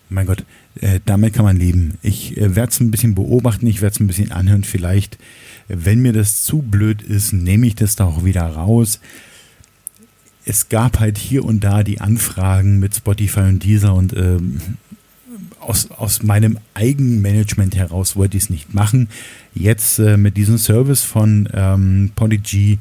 mein 0.08 0.26
Gott, 0.26 0.44
äh, 0.80 1.00
damit 1.04 1.34
kann 1.34 1.44
man 1.44 1.56
leben. 1.56 1.98
Ich 2.02 2.36
äh, 2.36 2.56
werde 2.56 2.72
es 2.72 2.80
ein 2.80 2.90
bisschen 2.90 3.14
beobachten, 3.14 3.66
ich 3.66 3.82
werde 3.82 3.94
es 3.94 4.00
ein 4.00 4.06
bisschen 4.06 4.32
anhören. 4.32 4.64
Vielleicht, 4.64 5.18
wenn 5.68 6.00
mir 6.00 6.12
das 6.12 6.42
zu 6.42 6.58
blöd 6.58 7.02
ist, 7.02 7.32
nehme 7.32 7.66
ich 7.66 7.74
das 7.74 7.96
da 7.96 8.04
auch 8.04 8.24
wieder 8.24 8.46
raus. 8.46 9.00
Es 10.44 10.68
gab 10.68 10.98
halt 10.98 11.18
hier 11.18 11.44
und 11.44 11.60
da 11.60 11.82
die 11.82 12.00
Anfragen 12.00 12.78
mit 12.78 12.96
Spotify 12.96 13.40
und 13.40 13.62
dieser 13.62 13.94
und 13.94 14.16
ähm, 14.16 14.60
aus, 15.70 15.88
aus 15.92 16.24
meinem 16.24 16.58
Eigenmanagement 16.74 17.76
heraus 17.76 18.16
wollte 18.16 18.36
ich 18.36 18.44
es 18.44 18.50
nicht 18.50 18.74
machen. 18.74 19.08
Jetzt 19.54 20.00
äh, 20.00 20.16
mit 20.16 20.36
diesem 20.36 20.58
Service 20.58 21.02
von 21.02 21.48
ähm, 21.54 22.10
Podigy 22.16 22.80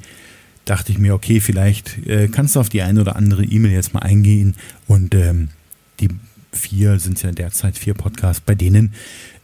dachte 0.66 0.92
ich 0.92 0.98
mir, 0.98 1.14
okay, 1.14 1.40
vielleicht 1.40 2.08
äh, 2.08 2.28
kannst 2.30 2.56
du 2.56 2.60
auf 2.60 2.70
die 2.70 2.82
eine 2.82 3.02
oder 3.02 3.16
andere 3.16 3.44
E-Mail 3.44 3.72
jetzt 3.72 3.94
mal 3.94 4.02
eingehen 4.02 4.56
und 4.88 5.14
ähm, 5.14 5.50
die 6.00 6.10
vier 6.52 7.00
sind 7.00 7.22
ja 7.22 7.32
derzeit 7.32 7.78
vier 7.78 7.94
Podcasts, 7.94 8.42
bei 8.42 8.56
denen 8.56 8.94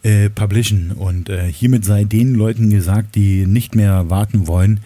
äh, 0.01 0.31
publishen. 0.31 0.91
Und 0.91 1.29
äh, 1.29 1.51
hiermit 1.51 1.85
sei 1.85 2.03
den 2.03 2.33
Leuten 2.33 2.71
gesagt, 2.71 3.13
die 3.13 3.45
nicht 3.45 3.75
mehr 3.75 4.09
warten 4.09 4.47
wollen, 4.47 4.79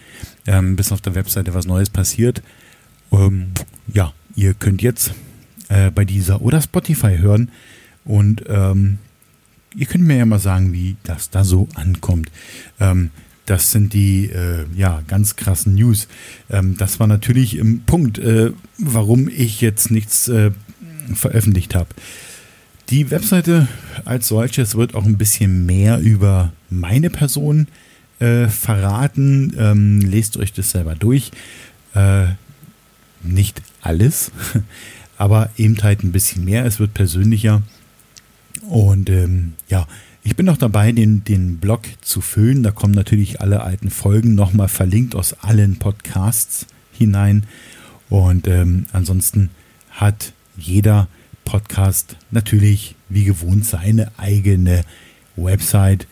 ähm, 0.46 0.76
bis 0.76 0.92
auf 0.92 1.00
der 1.00 1.14
Webseite 1.14 1.54
was 1.54 1.66
Neues 1.66 1.88
passiert. 1.88 2.42
Ähm, 3.10 3.52
ja, 3.88 4.12
ihr 4.36 4.52
könnt 4.52 4.82
jetzt 4.82 5.14
äh, 5.70 5.90
bei 5.90 6.04
dieser 6.04 6.42
oder 6.42 6.60
Spotify 6.60 7.16
hören 7.16 7.50
und 8.04 8.44
ähm, 8.48 8.98
ihr 9.76 9.86
könnt 9.86 10.04
mir 10.04 10.16
ja 10.16 10.26
mal 10.26 10.38
sagen, 10.38 10.72
wie 10.72 10.96
das 11.04 11.30
da 11.30 11.44
so 11.44 11.68
ankommt. 11.74 12.30
Ähm, 12.78 13.10
das 13.46 13.72
sind 13.72 13.94
die 13.94 14.26
äh, 14.26 14.64
ja, 14.76 15.02
ganz 15.08 15.36
krassen 15.36 15.74
News. 15.74 16.08
Ähm, 16.50 16.76
das 16.76 17.00
war 17.00 17.06
natürlich 17.06 17.56
im 17.56 17.80
Punkt, 17.80 18.18
äh, 18.18 18.52
warum 18.78 19.28
ich 19.28 19.60
jetzt 19.60 19.90
nichts 19.90 20.28
äh, 20.28 20.52
veröffentlicht 21.14 21.74
habe. 21.74 21.88
Die 22.90 23.10
Webseite 23.10 23.68
als 24.04 24.28
solches 24.28 24.74
wird 24.76 24.94
auch 24.94 25.04
ein 25.04 25.18
bisschen 25.18 25.66
mehr 25.66 25.98
über 25.98 26.52
meine 26.70 27.10
Person 27.10 27.66
äh, 28.20 28.48
verraten. 28.48 29.54
Ähm, 29.58 30.00
lest 30.00 30.36
euch 30.36 30.52
das 30.52 30.70
selber 30.70 30.94
durch. 30.94 31.30
Äh, 31.94 32.26
nicht 33.22 33.62
alles, 33.80 34.30
aber 35.18 35.50
eben 35.56 35.80
halt 35.82 36.02
ein 36.04 36.12
bisschen 36.12 36.44
mehr. 36.44 36.64
Es 36.64 36.78
wird 36.78 36.94
persönlicher. 36.94 37.62
Und 38.70 39.10
ähm, 39.10 39.54
ja, 39.68 39.88
ich 40.22 40.36
bin 40.36 40.46
noch 40.46 40.56
dabei, 40.56 40.92
den, 40.92 41.24
den 41.24 41.56
Blog 41.56 41.82
zu 42.02 42.20
füllen. 42.20 42.62
Da 42.62 42.70
kommen 42.70 42.94
natürlich 42.94 43.40
alle 43.40 43.62
alten 43.62 43.90
Folgen 43.90 44.36
nochmal 44.36 44.68
verlinkt 44.68 45.16
aus 45.16 45.32
allen 45.42 45.76
Podcasts 45.80 46.66
hinein. 46.92 47.46
Und 48.08 48.46
ähm, 48.46 48.86
ansonsten 48.92 49.50
hat 49.90 50.32
jeder 50.56 51.08
Podcast 51.44 52.16
natürlich 52.30 52.94
wie 53.08 53.24
gewohnt 53.24 53.66
seine 53.66 54.12
eigene 54.18 54.82
Website. 55.34 56.06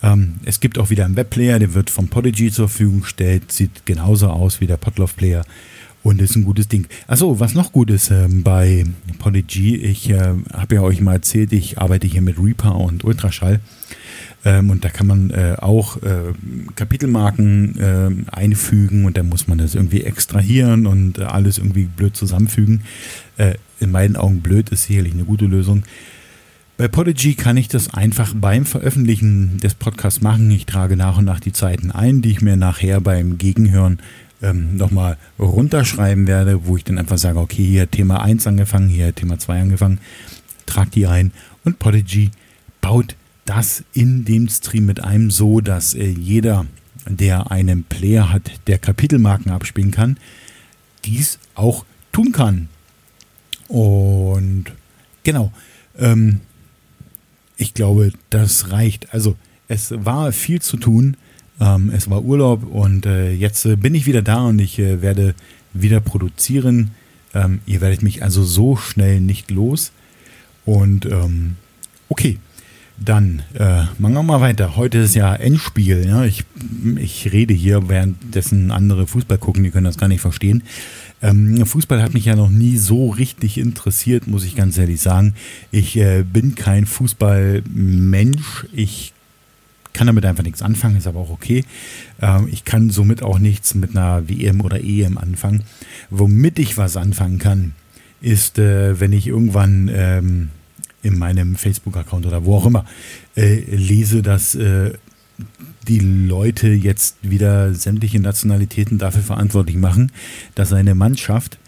Ähm, 0.00 0.34
es 0.44 0.60
gibt 0.60 0.78
auch 0.78 0.90
wieder 0.90 1.06
einen 1.06 1.16
Webplayer, 1.16 1.58
der 1.58 1.74
wird 1.74 1.90
vom 1.90 2.06
Podigy 2.06 2.52
zur 2.52 2.68
Verfügung 2.68 3.00
gestellt, 3.00 3.50
sieht 3.50 3.84
genauso 3.84 4.28
aus 4.28 4.60
wie 4.60 4.68
der 4.68 4.76
Podlove 4.76 5.14
Player 5.16 5.44
und 6.06 6.22
ist 6.22 6.36
ein 6.36 6.44
gutes 6.44 6.68
Ding. 6.68 6.86
Achso, 7.08 7.40
was 7.40 7.54
noch 7.54 7.72
gut 7.72 7.90
ist 7.90 8.12
ähm, 8.12 8.44
bei 8.44 8.84
Podigy, 9.18 9.74
ich 9.74 10.08
äh, 10.08 10.34
habe 10.52 10.76
ja 10.76 10.82
euch 10.82 11.00
mal 11.00 11.14
erzählt, 11.14 11.52
ich 11.52 11.78
arbeite 11.78 12.06
hier 12.06 12.22
mit 12.22 12.38
Reaper 12.38 12.76
und 12.76 13.02
Ultraschall. 13.02 13.58
Ähm, 14.44 14.70
und 14.70 14.84
da 14.84 14.88
kann 14.88 15.08
man 15.08 15.30
äh, 15.30 15.56
auch 15.58 16.00
äh, 16.02 16.32
Kapitelmarken 16.76 17.80
äh, 17.80 18.30
einfügen 18.30 19.04
und 19.04 19.16
dann 19.16 19.28
muss 19.28 19.48
man 19.48 19.58
das 19.58 19.74
irgendwie 19.74 20.04
extrahieren 20.04 20.86
und 20.86 21.18
äh, 21.18 21.24
alles 21.24 21.58
irgendwie 21.58 21.86
blöd 21.86 22.16
zusammenfügen. 22.16 22.82
Äh, 23.36 23.54
in 23.80 23.90
meinen 23.90 24.14
Augen 24.14 24.42
blöd 24.42 24.68
ist 24.68 24.84
sicherlich 24.84 25.12
eine 25.12 25.24
gute 25.24 25.46
Lösung. 25.46 25.82
Bei 26.76 26.86
Podigy 26.86 27.34
kann 27.34 27.56
ich 27.56 27.66
das 27.66 27.94
einfach 27.94 28.32
beim 28.34 28.64
Veröffentlichen 28.64 29.58
des 29.58 29.74
Podcasts 29.74 30.20
machen. 30.20 30.50
Ich 30.52 30.66
trage 30.66 30.96
nach 30.96 31.18
und 31.18 31.24
nach 31.24 31.40
die 31.40 31.52
Zeiten 31.52 31.90
ein, 31.90 32.22
die 32.22 32.30
ich 32.30 32.42
mir 32.42 32.56
nachher 32.56 33.00
beim 33.00 33.38
Gegenhören 33.38 33.98
ähm, 34.42 34.76
nochmal 34.76 35.16
runterschreiben 35.38 36.26
werde, 36.26 36.66
wo 36.66 36.76
ich 36.76 36.84
dann 36.84 36.98
einfach 36.98 37.18
sage, 37.18 37.38
okay, 37.38 37.64
hier 37.64 37.90
Thema 37.90 38.22
1 38.22 38.46
angefangen, 38.46 38.88
hier 38.88 39.14
Thema 39.14 39.38
2 39.38 39.62
angefangen, 39.62 39.98
trag 40.66 40.90
die 40.90 41.06
ein 41.06 41.32
und 41.64 41.78
Podigy 41.78 42.30
baut 42.80 43.16
das 43.44 43.84
in 43.92 44.24
dem 44.24 44.48
Stream 44.48 44.86
mit 44.86 45.02
einem 45.02 45.30
so, 45.30 45.60
dass 45.60 45.94
äh, 45.94 46.04
jeder, 46.04 46.66
der 47.08 47.50
einen 47.50 47.84
Player 47.84 48.32
hat, 48.32 48.50
der 48.66 48.78
Kapitelmarken 48.78 49.52
abspielen 49.52 49.92
kann, 49.92 50.18
dies 51.04 51.38
auch 51.54 51.84
tun 52.12 52.32
kann. 52.32 52.68
Und 53.68 54.66
genau, 55.22 55.52
ähm, 55.98 56.40
ich 57.56 57.74
glaube, 57.74 58.12
das 58.30 58.70
reicht. 58.70 59.12
Also 59.14 59.36
es 59.68 59.92
war 59.96 60.32
viel 60.32 60.60
zu 60.60 60.76
tun. 60.76 61.16
Ähm, 61.60 61.90
es 61.94 62.10
war 62.10 62.22
Urlaub 62.22 62.64
und 62.70 63.06
äh, 63.06 63.32
jetzt 63.32 63.64
äh, 63.64 63.76
bin 63.76 63.94
ich 63.94 64.06
wieder 64.06 64.22
da 64.22 64.44
und 64.44 64.58
ich 64.58 64.78
äh, 64.78 65.00
werde 65.02 65.34
wieder 65.72 66.00
produzieren. 66.00 66.92
Ähm, 67.34 67.60
ihr 67.66 67.80
werdet 67.80 68.02
mich 68.02 68.22
also 68.22 68.44
so 68.44 68.76
schnell 68.76 69.20
nicht 69.20 69.50
los. 69.50 69.92
Und 70.64 71.06
ähm, 71.06 71.56
okay, 72.08 72.38
dann 72.98 73.42
äh, 73.54 73.84
machen 73.98 74.14
wir 74.14 74.22
mal 74.22 74.40
weiter. 74.40 74.76
Heute 74.76 74.98
ist 74.98 75.14
ja 75.14 75.34
Endspiel. 75.34 76.06
Ja? 76.06 76.24
Ich, 76.24 76.44
ich 76.96 77.32
rede 77.32 77.54
hier, 77.54 77.88
währenddessen 77.88 78.70
andere 78.70 79.06
Fußball 79.06 79.38
gucken, 79.38 79.64
die 79.64 79.70
können 79.70 79.84
das 79.84 79.98
gar 79.98 80.08
nicht 80.08 80.20
verstehen. 80.20 80.62
Ähm, 81.22 81.64
Fußball 81.64 82.02
hat 82.02 82.14
mich 82.14 82.26
ja 82.26 82.36
noch 82.36 82.50
nie 82.50 82.76
so 82.76 83.10
richtig 83.10 83.58
interessiert, 83.58 84.26
muss 84.26 84.44
ich 84.44 84.56
ganz 84.56 84.76
ehrlich 84.76 85.00
sagen. 85.00 85.34
Ich 85.70 85.96
äh, 85.96 86.22
bin 86.22 86.54
kein 86.54 86.86
Fußballmensch. 86.86 88.66
Ich 88.72 89.12
kann 89.96 90.06
damit 90.06 90.26
einfach 90.26 90.44
nichts 90.44 90.60
anfangen, 90.60 90.96
ist 90.96 91.06
aber 91.06 91.20
auch 91.20 91.30
okay. 91.30 91.64
Ähm, 92.20 92.48
ich 92.52 92.66
kann 92.66 92.90
somit 92.90 93.22
auch 93.22 93.38
nichts 93.38 93.74
mit 93.74 93.96
einer 93.96 94.28
WM 94.28 94.60
oder 94.60 94.84
EM 94.84 95.16
anfangen. 95.16 95.62
Womit 96.10 96.58
ich 96.58 96.76
was 96.76 96.98
anfangen 96.98 97.38
kann, 97.38 97.72
ist, 98.20 98.58
äh, 98.58 99.00
wenn 99.00 99.12
ich 99.12 99.26
irgendwann 99.26 99.90
ähm, 99.92 100.50
in 101.02 101.18
meinem 101.18 101.56
Facebook-Account 101.56 102.26
oder 102.26 102.44
wo 102.44 102.56
auch 102.56 102.66
immer 102.66 102.84
äh, 103.36 103.60
lese, 103.74 104.22
dass 104.22 104.54
äh, 104.54 104.92
die 105.88 106.00
Leute 106.00 106.68
jetzt 106.68 107.16
wieder 107.22 107.72
sämtliche 107.72 108.20
Nationalitäten 108.20 108.98
dafür 108.98 109.22
verantwortlich 109.22 109.76
machen, 109.76 110.12
dass 110.54 110.74
eine 110.74 110.94
Mannschaft 110.94 111.58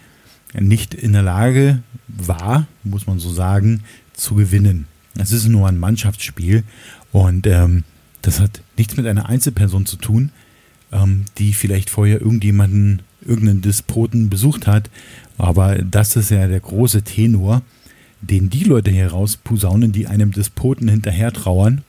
nicht 0.53 0.93
in 0.93 1.13
der 1.13 1.23
Lage 1.23 1.81
war, 2.07 2.67
muss 2.83 3.07
man 3.07 3.17
so 3.17 3.31
sagen, 3.31 3.81
zu 4.13 4.35
gewinnen. 4.35 4.85
Es 5.17 5.31
ist 5.31 5.47
nur 5.47 5.67
ein 5.67 5.79
Mannschaftsspiel 5.79 6.63
und 7.11 7.47
ähm, 7.47 7.85
das 8.21 8.39
hat 8.39 8.61
nichts 8.77 8.97
mit 8.97 9.07
einer 9.07 9.29
Einzelperson 9.29 9.85
zu 9.85 9.97
tun, 9.97 10.31
ähm, 10.91 11.25
die 11.37 11.53
vielleicht 11.53 11.89
vorher 11.89 12.21
irgendjemanden, 12.21 13.01
irgendeinen 13.21 13.61
Despoten 13.61 14.29
besucht 14.29 14.67
hat. 14.67 14.89
Aber 15.37 15.77
das 15.77 16.15
ist 16.15 16.31
ja 16.31 16.47
der 16.47 16.59
große 16.59 17.03
Tenor, 17.03 17.61
den 18.21 18.49
die 18.49 18.63
Leute 18.63 18.91
hier 18.91 19.07
rausposaunen, 19.07 19.91
die 19.91 20.07
einem 20.07 20.31
Despoten 20.31 20.87
hinterher 20.87 21.31
trauern, 21.31 21.83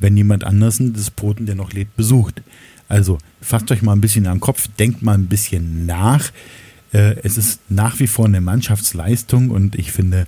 wenn 0.00 0.16
jemand 0.16 0.44
anders 0.44 0.80
einen 0.80 0.94
Despoten, 0.94 1.46
der 1.46 1.54
noch 1.54 1.72
lebt, 1.72 1.96
besucht. 1.96 2.42
Also 2.88 3.18
fasst 3.40 3.70
euch 3.70 3.82
mal 3.82 3.92
ein 3.92 4.00
bisschen 4.00 4.26
am 4.26 4.40
Kopf, 4.40 4.68
denkt 4.78 5.02
mal 5.02 5.14
ein 5.14 5.26
bisschen 5.26 5.86
nach. 5.86 6.30
Äh, 6.92 7.16
es 7.22 7.36
ist 7.36 7.60
nach 7.68 8.00
wie 8.00 8.06
vor 8.06 8.26
eine 8.26 8.40
Mannschaftsleistung 8.40 9.50
und 9.50 9.74
ich 9.74 9.92
finde, 9.92 10.26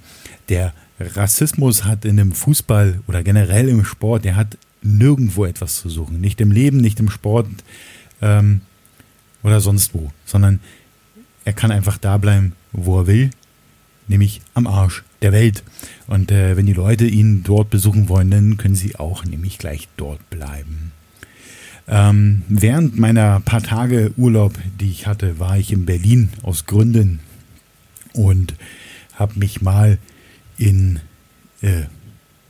der 0.48 0.74
Rassismus 1.00 1.84
hat 1.84 2.04
in 2.04 2.18
dem 2.18 2.32
Fußball 2.32 3.00
oder 3.06 3.22
generell 3.22 3.68
im 3.68 3.84
Sport, 3.84 4.24
der 4.24 4.36
hat 4.36 4.58
nirgendwo 4.82 5.44
etwas 5.44 5.80
zu 5.80 5.88
suchen. 5.88 6.20
Nicht 6.20 6.40
im 6.40 6.50
Leben, 6.50 6.78
nicht 6.78 7.00
im 7.00 7.10
Sport 7.10 7.48
ähm, 8.22 8.62
oder 9.42 9.60
sonst 9.60 9.94
wo, 9.94 10.10
sondern 10.24 10.60
er 11.44 11.52
kann 11.52 11.70
einfach 11.70 11.98
da 11.98 12.18
bleiben, 12.18 12.52
wo 12.72 13.00
er 13.00 13.06
will, 13.06 13.30
nämlich 14.08 14.40
am 14.54 14.66
Arsch 14.66 15.02
der 15.22 15.32
Welt. 15.32 15.62
Und 16.06 16.30
äh, 16.30 16.56
wenn 16.56 16.66
die 16.66 16.72
Leute 16.72 17.06
ihn 17.06 17.42
dort 17.42 17.70
besuchen 17.70 18.08
wollen, 18.08 18.30
dann 18.30 18.56
können 18.56 18.74
sie 18.74 18.96
auch 18.96 19.24
nämlich 19.24 19.58
gleich 19.58 19.88
dort 19.96 20.28
bleiben. 20.30 20.92
Ähm, 21.88 22.42
während 22.48 22.98
meiner 22.98 23.40
paar 23.40 23.62
Tage 23.62 24.12
Urlaub, 24.16 24.56
die 24.78 24.90
ich 24.90 25.06
hatte, 25.06 25.38
war 25.38 25.58
ich 25.58 25.72
in 25.72 25.86
Berlin 25.86 26.30
aus 26.42 26.66
Gründen 26.66 27.20
und 28.12 28.54
habe 29.14 29.38
mich 29.38 29.60
mal 29.60 29.98
in, 30.56 31.00
äh, 31.62 31.82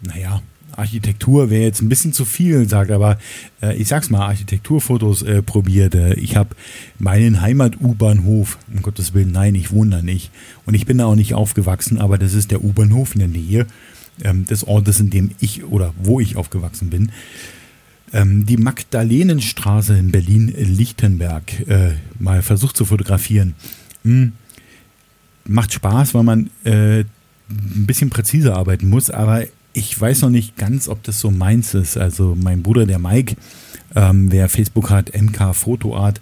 naja, 0.02 0.42
Architektur 0.80 1.50
wäre 1.50 1.62
jetzt 1.62 1.82
ein 1.82 1.88
bisschen 1.88 2.12
zu 2.12 2.24
viel, 2.24 2.68
sagt, 2.68 2.90
aber 2.90 3.18
äh, 3.62 3.76
ich 3.76 3.88
sag's 3.88 4.10
mal, 4.10 4.26
Architekturfotos 4.26 5.22
äh, 5.22 5.42
probiert. 5.42 5.94
Äh, 5.94 6.14
ich 6.14 6.36
habe 6.36 6.56
meinen 6.98 7.40
Heimat-U-Bahnhof, 7.40 8.58
um 8.72 8.82
Gottes 8.82 9.14
Willen, 9.14 9.32
nein, 9.32 9.54
ich 9.54 9.70
wohne 9.70 9.96
da 9.96 10.02
nicht. 10.02 10.30
Und 10.66 10.74
ich 10.74 10.86
bin 10.86 10.98
da 10.98 11.06
auch 11.06 11.14
nicht 11.14 11.34
aufgewachsen, 11.34 11.98
aber 11.98 12.18
das 12.18 12.34
ist 12.34 12.50
der 12.50 12.64
U-Bahnhof 12.64 13.14
in 13.14 13.20
der 13.20 13.28
Nähe 13.28 13.66
ähm, 14.24 14.46
des 14.46 14.66
Ortes, 14.66 15.00
in 15.00 15.10
dem 15.10 15.30
ich 15.40 15.64
oder 15.64 15.94
wo 16.02 16.20
ich 16.20 16.36
aufgewachsen 16.36 16.90
bin. 16.90 17.12
Ähm, 18.12 18.46
die 18.46 18.56
Magdalenenstraße 18.56 19.96
in 19.96 20.10
Berlin-Lichtenberg 20.10 21.68
äh, 21.68 21.92
mal 22.18 22.42
versucht 22.42 22.76
zu 22.76 22.84
fotografieren. 22.84 23.54
Hm, 24.02 24.32
macht 25.44 25.72
Spaß, 25.72 26.14
weil 26.14 26.22
man 26.22 26.50
äh, 26.64 27.00
ein 27.00 27.86
bisschen 27.86 28.10
präziser 28.10 28.56
arbeiten 28.56 28.88
muss, 28.88 29.10
aber 29.10 29.44
ich 29.72 29.98
weiß 29.98 30.22
noch 30.22 30.30
nicht 30.30 30.56
ganz, 30.56 30.88
ob 30.88 31.02
das 31.04 31.20
so 31.20 31.30
meins 31.30 31.74
ist. 31.74 31.96
Also 31.96 32.36
mein 32.40 32.62
Bruder, 32.62 32.86
der 32.86 32.98
Mike, 32.98 33.36
ähm, 33.94 34.30
wer 34.30 34.48
Facebook 34.48 34.90
hat, 34.90 35.12
MK 35.14 35.54
Fotoart, 35.54 36.20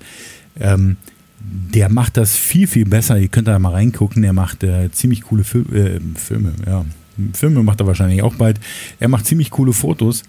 ähm, 0.61 0.96
der 1.40 1.88
macht 1.88 2.16
das 2.16 2.37
viel, 2.37 2.66
viel 2.66 2.84
besser. 2.84 3.18
Ihr 3.18 3.28
könnt 3.28 3.48
da 3.48 3.58
mal 3.58 3.72
reingucken. 3.72 4.24
Er 4.24 4.32
macht 4.32 4.62
äh, 4.64 4.90
ziemlich 4.92 5.22
coole 5.22 5.44
Fil 5.44 5.64
äh, 5.74 6.00
Filme, 6.18 6.52
ja. 6.66 6.84
Filme 7.32 7.62
macht 7.62 7.80
er 7.80 7.87
wahrscheinlich 7.87 8.22
auch 8.22 8.34
bald. 8.34 8.61
Er 9.00 9.08
macht 9.08 9.26
ziemlich 9.26 9.50
coole 9.50 9.72
Fotos, 9.72 10.22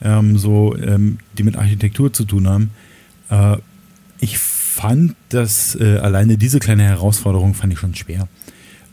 ähm, 0.00 0.38
so, 0.38 0.76
ähm, 0.76 1.18
die 1.38 1.44
mit 1.44 1.56
Architektur 1.56 2.12
zu 2.12 2.24
tun 2.24 2.48
haben. 2.48 2.70
Äh, 3.30 3.58
ich 4.18 4.38
fand 4.38 5.14
das, 5.28 5.76
äh, 5.76 5.98
alleine 5.98 6.38
diese 6.38 6.58
kleine 6.58 6.82
Herausforderung 6.84 7.54
fand 7.54 7.72
ich 7.72 7.78
schon 7.78 7.94
schwer. 7.94 8.26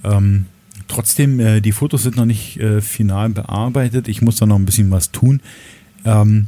Ähm, 0.04 0.46
Trotzdem, 0.90 1.40
äh, 1.40 1.62
die 1.62 1.72
Fotos 1.72 2.04
sind 2.04 2.18
noch 2.18 2.26
nicht 2.26 2.60
äh, 2.60 2.82
final 2.82 3.30
bearbeitet. 3.30 4.08
Ich 4.08 4.22
muss 4.22 4.38
da 4.38 4.48
noch 4.48 4.58
ein 4.58 4.66
bisschen 4.66 4.90
was 4.90 5.12
tun. 5.12 5.40
Ähm, 6.04 6.48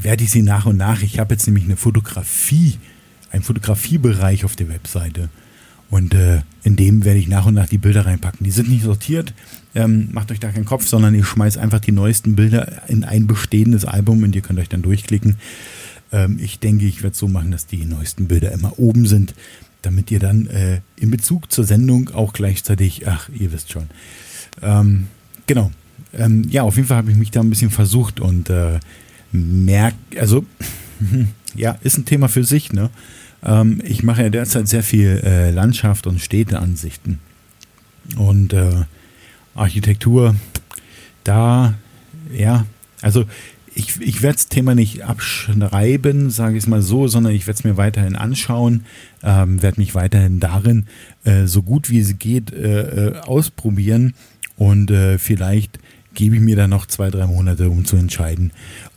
werde 0.00 0.22
ich 0.22 0.30
sie 0.30 0.42
nach 0.42 0.64
und 0.64 0.76
nach. 0.76 1.02
Ich 1.02 1.18
habe 1.18 1.34
jetzt 1.34 1.46
nämlich 1.46 1.64
eine 1.64 1.76
Fotografie, 1.76 2.78
einen 3.32 3.42
Fotografiebereich 3.42 4.44
auf 4.44 4.54
der 4.54 4.68
Webseite. 4.68 5.28
Und 5.90 6.14
äh, 6.14 6.42
in 6.62 6.76
dem 6.76 7.04
werde 7.04 7.18
ich 7.18 7.26
nach 7.26 7.46
und 7.46 7.54
nach 7.54 7.68
die 7.68 7.78
Bilder 7.78 8.06
reinpacken. 8.06 8.44
Die 8.44 8.52
sind 8.52 8.68
nicht 8.68 8.84
sortiert. 8.84 9.34
Ähm, 9.74 10.10
macht 10.12 10.30
euch 10.30 10.38
da 10.38 10.50
keinen 10.50 10.64
Kopf, 10.64 10.86
sondern 10.86 11.14
ich 11.14 11.26
schmeiße 11.26 11.60
einfach 11.60 11.80
die 11.80 11.92
neuesten 11.92 12.36
Bilder 12.36 12.88
in 12.88 13.02
ein 13.02 13.26
bestehendes 13.26 13.84
Album 13.84 14.22
und 14.22 14.36
ihr 14.36 14.42
könnt 14.42 14.60
euch 14.60 14.68
dann 14.68 14.82
durchklicken. 14.82 15.36
Ähm, 16.12 16.38
ich 16.40 16.60
denke, 16.60 16.84
ich 16.84 17.02
werde 17.02 17.14
es 17.14 17.18
so 17.18 17.26
machen, 17.26 17.50
dass 17.50 17.66
die 17.66 17.84
neuesten 17.86 18.28
Bilder 18.28 18.52
immer 18.52 18.78
oben 18.78 19.06
sind 19.06 19.34
damit 19.82 20.10
ihr 20.10 20.18
dann 20.18 20.46
äh, 20.48 20.80
in 20.96 21.10
Bezug 21.10 21.52
zur 21.52 21.64
Sendung 21.64 22.10
auch 22.10 22.32
gleichzeitig, 22.32 23.06
ach, 23.06 23.28
ihr 23.30 23.52
wisst 23.52 23.72
schon. 23.72 23.88
Ähm, 24.62 25.06
genau. 25.46 25.70
Ähm, 26.12 26.46
ja, 26.50 26.62
auf 26.62 26.76
jeden 26.76 26.88
Fall 26.88 26.96
habe 26.96 27.10
ich 27.10 27.16
mich 27.16 27.30
da 27.30 27.40
ein 27.40 27.50
bisschen 27.50 27.70
versucht 27.70 28.20
und 28.20 28.50
äh, 28.50 28.80
merkt, 29.32 30.16
also, 30.18 30.44
ja, 31.54 31.78
ist 31.82 31.98
ein 31.98 32.04
Thema 32.04 32.28
für 32.28 32.44
sich, 32.44 32.72
ne? 32.72 32.90
Ähm, 33.44 33.80
ich 33.84 34.02
mache 34.02 34.22
ja 34.22 34.30
derzeit 34.30 34.68
sehr 34.68 34.82
viel 34.82 35.20
äh, 35.24 35.50
Landschaft 35.50 36.06
und 36.06 36.20
Städteansichten. 36.20 37.20
Und 38.16 38.52
äh, 38.52 38.84
Architektur, 39.54 40.34
da, 41.24 41.74
ja, 42.32 42.64
also 43.02 43.26
ich, 43.78 44.00
ich 44.00 44.22
werde 44.22 44.36
das 44.36 44.48
Thema 44.48 44.74
nicht 44.74 45.04
abschreiben, 45.04 46.30
sage 46.30 46.56
ich 46.56 46.64
es 46.64 46.68
mal 46.68 46.82
so, 46.82 47.06
sondern 47.06 47.32
ich 47.32 47.46
werde 47.46 47.58
es 47.58 47.64
mir 47.64 47.76
weiterhin 47.76 48.16
anschauen, 48.16 48.84
ähm, 49.22 49.62
werde 49.62 49.80
mich 49.80 49.94
weiterhin 49.94 50.40
darin 50.40 50.86
äh, 51.22 51.46
so 51.46 51.62
gut 51.62 51.88
wie 51.88 52.00
es 52.00 52.18
geht 52.18 52.52
äh, 52.52 53.10
äh, 53.10 53.18
ausprobieren 53.20 54.14
und 54.56 54.90
äh, 54.90 55.18
vielleicht 55.18 55.78
gebe 56.14 56.34
ich 56.34 56.42
mir 56.42 56.56
dann 56.56 56.70
noch 56.70 56.86
zwei, 56.86 57.08
drei 57.10 57.28
Monate, 57.28 57.70
um 57.70 57.84
zu 57.84 57.96
entscheiden, 57.96 58.50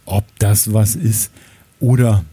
ob 0.05 0.25
das 0.39 0.73
was 0.73 0.95
ist 0.95 1.31
oder 1.79 2.25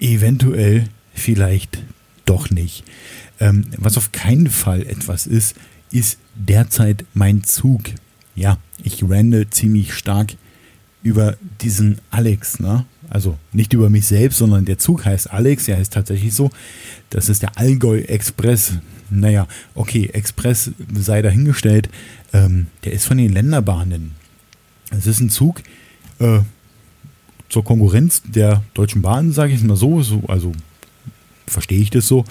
eventuell 0.00 0.84
vielleicht 1.12 1.82
doch 2.24 2.48
nicht. 2.48 2.84
Ähm, 3.38 3.66
was 3.76 3.98
auf 3.98 4.12
keinen 4.12 4.48
Fall 4.48 4.80
etwas 4.80 5.26
ist, 5.26 5.54
ist 5.90 6.18
derzeit 6.34 7.04
mein 7.12 7.44
Zug. 7.44 7.82
Ja, 8.34 8.56
ich 8.82 9.06
rende 9.06 9.50
ziemlich 9.50 9.92
stark 9.92 10.36
über 11.02 11.36
diesen 11.60 12.00
Alex, 12.10 12.58
ne? 12.60 12.84
Also 13.08 13.38
nicht 13.52 13.72
über 13.72 13.88
mich 13.88 14.06
selbst, 14.06 14.38
sondern 14.38 14.64
der 14.64 14.78
Zug 14.78 15.04
heißt 15.04 15.30
Alex, 15.30 15.68
er 15.68 15.76
heißt 15.76 15.92
tatsächlich 15.92 16.34
so. 16.34 16.50
Das 17.10 17.28
ist 17.28 17.42
der 17.42 17.56
Allgäu 17.56 18.00
Express. 18.00 18.74
Naja, 19.10 19.46
okay, 19.74 20.10
Express 20.12 20.72
sei 20.92 21.22
dahingestellt. 21.22 21.88
Ähm, 22.32 22.66
der 22.84 22.92
ist 22.92 23.06
von 23.06 23.18
den 23.18 23.32
Länderbahnen. 23.32 24.12
Es 24.90 25.06
ist 25.06 25.20
ein 25.20 25.30
Zug 25.30 25.62
äh, 26.18 26.40
zur 27.48 27.64
Konkurrenz 27.64 28.22
der 28.24 28.64
Deutschen 28.74 29.02
Bahn, 29.02 29.32
sage 29.32 29.52
ich 29.52 29.62
mal 29.62 29.76
so, 29.76 30.02
so. 30.02 30.24
Also 30.26 30.52
verstehe 31.46 31.80
ich 31.80 31.90
das 31.90 32.08
so. 32.08 32.24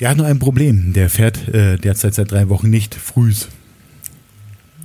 Der 0.00 0.10
hat 0.10 0.16
nur 0.16 0.26
ein 0.26 0.38
Problem. 0.38 0.92
Der 0.92 1.10
fährt 1.10 1.48
äh, 1.48 1.76
derzeit 1.76 2.14
seit 2.14 2.30
drei 2.30 2.48
Wochen 2.48 2.70
nicht 2.70 2.94
frühs. 2.94 3.48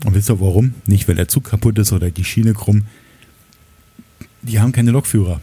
Und 0.05 0.13
wisst 0.15 0.29
ihr 0.29 0.39
warum? 0.39 0.73
Nicht, 0.85 1.07
weil 1.07 1.15
der 1.15 1.27
Zug 1.27 1.45
kaputt 1.45 1.77
ist 1.79 1.91
oder 1.93 2.11
die 2.11 2.23
Schiene 2.25 2.53
krumm. 2.53 2.83
Die 4.41 4.59
haben 4.59 4.71
keine 4.73 4.91
Lokführer. 4.91 5.39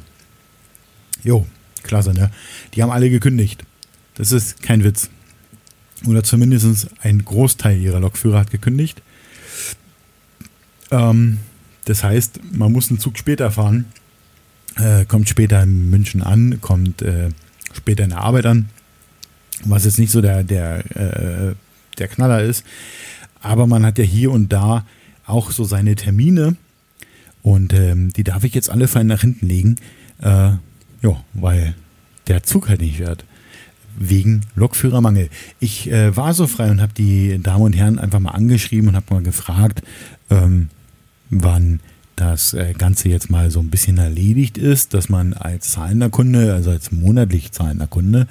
Jo, 1.24 1.46
klasse, 1.82 2.12
ne? 2.12 2.30
Die 2.74 2.82
haben 2.82 2.90
alle 2.90 3.08
gekündigt. 3.10 3.64
Das 4.14 4.32
ist 4.32 4.62
kein 4.62 4.84
Witz. 4.84 5.08
Oder 6.06 6.22
zumindest 6.22 6.88
ein 7.02 7.24
Großteil 7.24 7.78
ihrer 7.80 8.00
Lokführer 8.00 8.40
hat 8.40 8.50
gekündigt. 8.50 9.02
Ähm, 10.90 11.38
Das 11.86 12.04
heißt, 12.04 12.40
man 12.52 12.72
muss 12.72 12.90
einen 12.90 13.00
Zug 13.00 13.16
später 13.18 13.50
fahren, 13.50 13.86
äh, 14.76 15.04
kommt 15.06 15.28
später 15.28 15.62
in 15.62 15.90
München 15.90 16.22
an, 16.22 16.60
kommt 16.60 17.02
äh, 17.02 17.30
später 17.72 18.04
in 18.04 18.10
der 18.10 18.20
Arbeit 18.20 18.46
an, 18.46 18.68
was 19.64 19.84
jetzt 19.86 19.98
nicht 19.98 20.12
so 20.12 20.20
der, 20.20 20.44
der, 20.44 20.84
äh, 20.96 21.54
der 21.98 22.08
Knaller 22.08 22.42
ist. 22.42 22.64
Aber 23.40 23.66
man 23.66 23.84
hat 23.84 23.98
ja 23.98 24.04
hier 24.04 24.30
und 24.30 24.52
da 24.52 24.84
auch 25.26 25.50
so 25.50 25.64
seine 25.64 25.94
Termine 25.94 26.56
und 27.42 27.72
ähm, 27.72 28.12
die 28.12 28.24
darf 28.24 28.44
ich 28.44 28.54
jetzt 28.54 28.70
alle 28.70 28.88
fein 28.88 29.06
nach 29.06 29.22
hinten 29.22 29.46
legen, 29.46 29.76
äh, 30.20 30.52
ja, 31.02 31.24
weil 31.34 31.74
der 32.28 32.42
Zug 32.42 32.68
halt 32.68 32.80
nicht 32.80 32.98
fährt. 32.98 33.24
Wegen 33.98 34.46
Lokführermangel. 34.54 35.30
Ich 35.58 35.90
äh, 35.90 36.16
war 36.16 36.32
so 36.32 36.46
frei 36.46 36.70
und 36.70 36.80
habe 36.80 36.92
die 36.92 37.40
Damen 37.42 37.64
und 37.64 37.72
Herren 37.76 37.98
einfach 37.98 38.20
mal 38.20 38.30
angeschrieben 38.30 38.88
und 38.88 38.96
habe 38.96 39.14
mal 39.14 39.22
gefragt, 39.22 39.82
ähm, 40.30 40.68
wann 41.28 41.80
das 42.16 42.54
äh, 42.54 42.74
Ganze 42.76 43.08
jetzt 43.08 43.30
mal 43.30 43.50
so 43.50 43.60
ein 43.60 43.70
bisschen 43.70 43.98
erledigt 43.98 44.58
ist, 44.58 44.94
dass 44.94 45.08
man 45.08 45.32
als 45.32 45.72
zahlender 45.72 46.10
Kunde, 46.10 46.54
also 46.54 46.70
als 46.70 46.92
monatlich 46.92 47.52
zahlender 47.52 47.86
Kunde, 47.86 48.26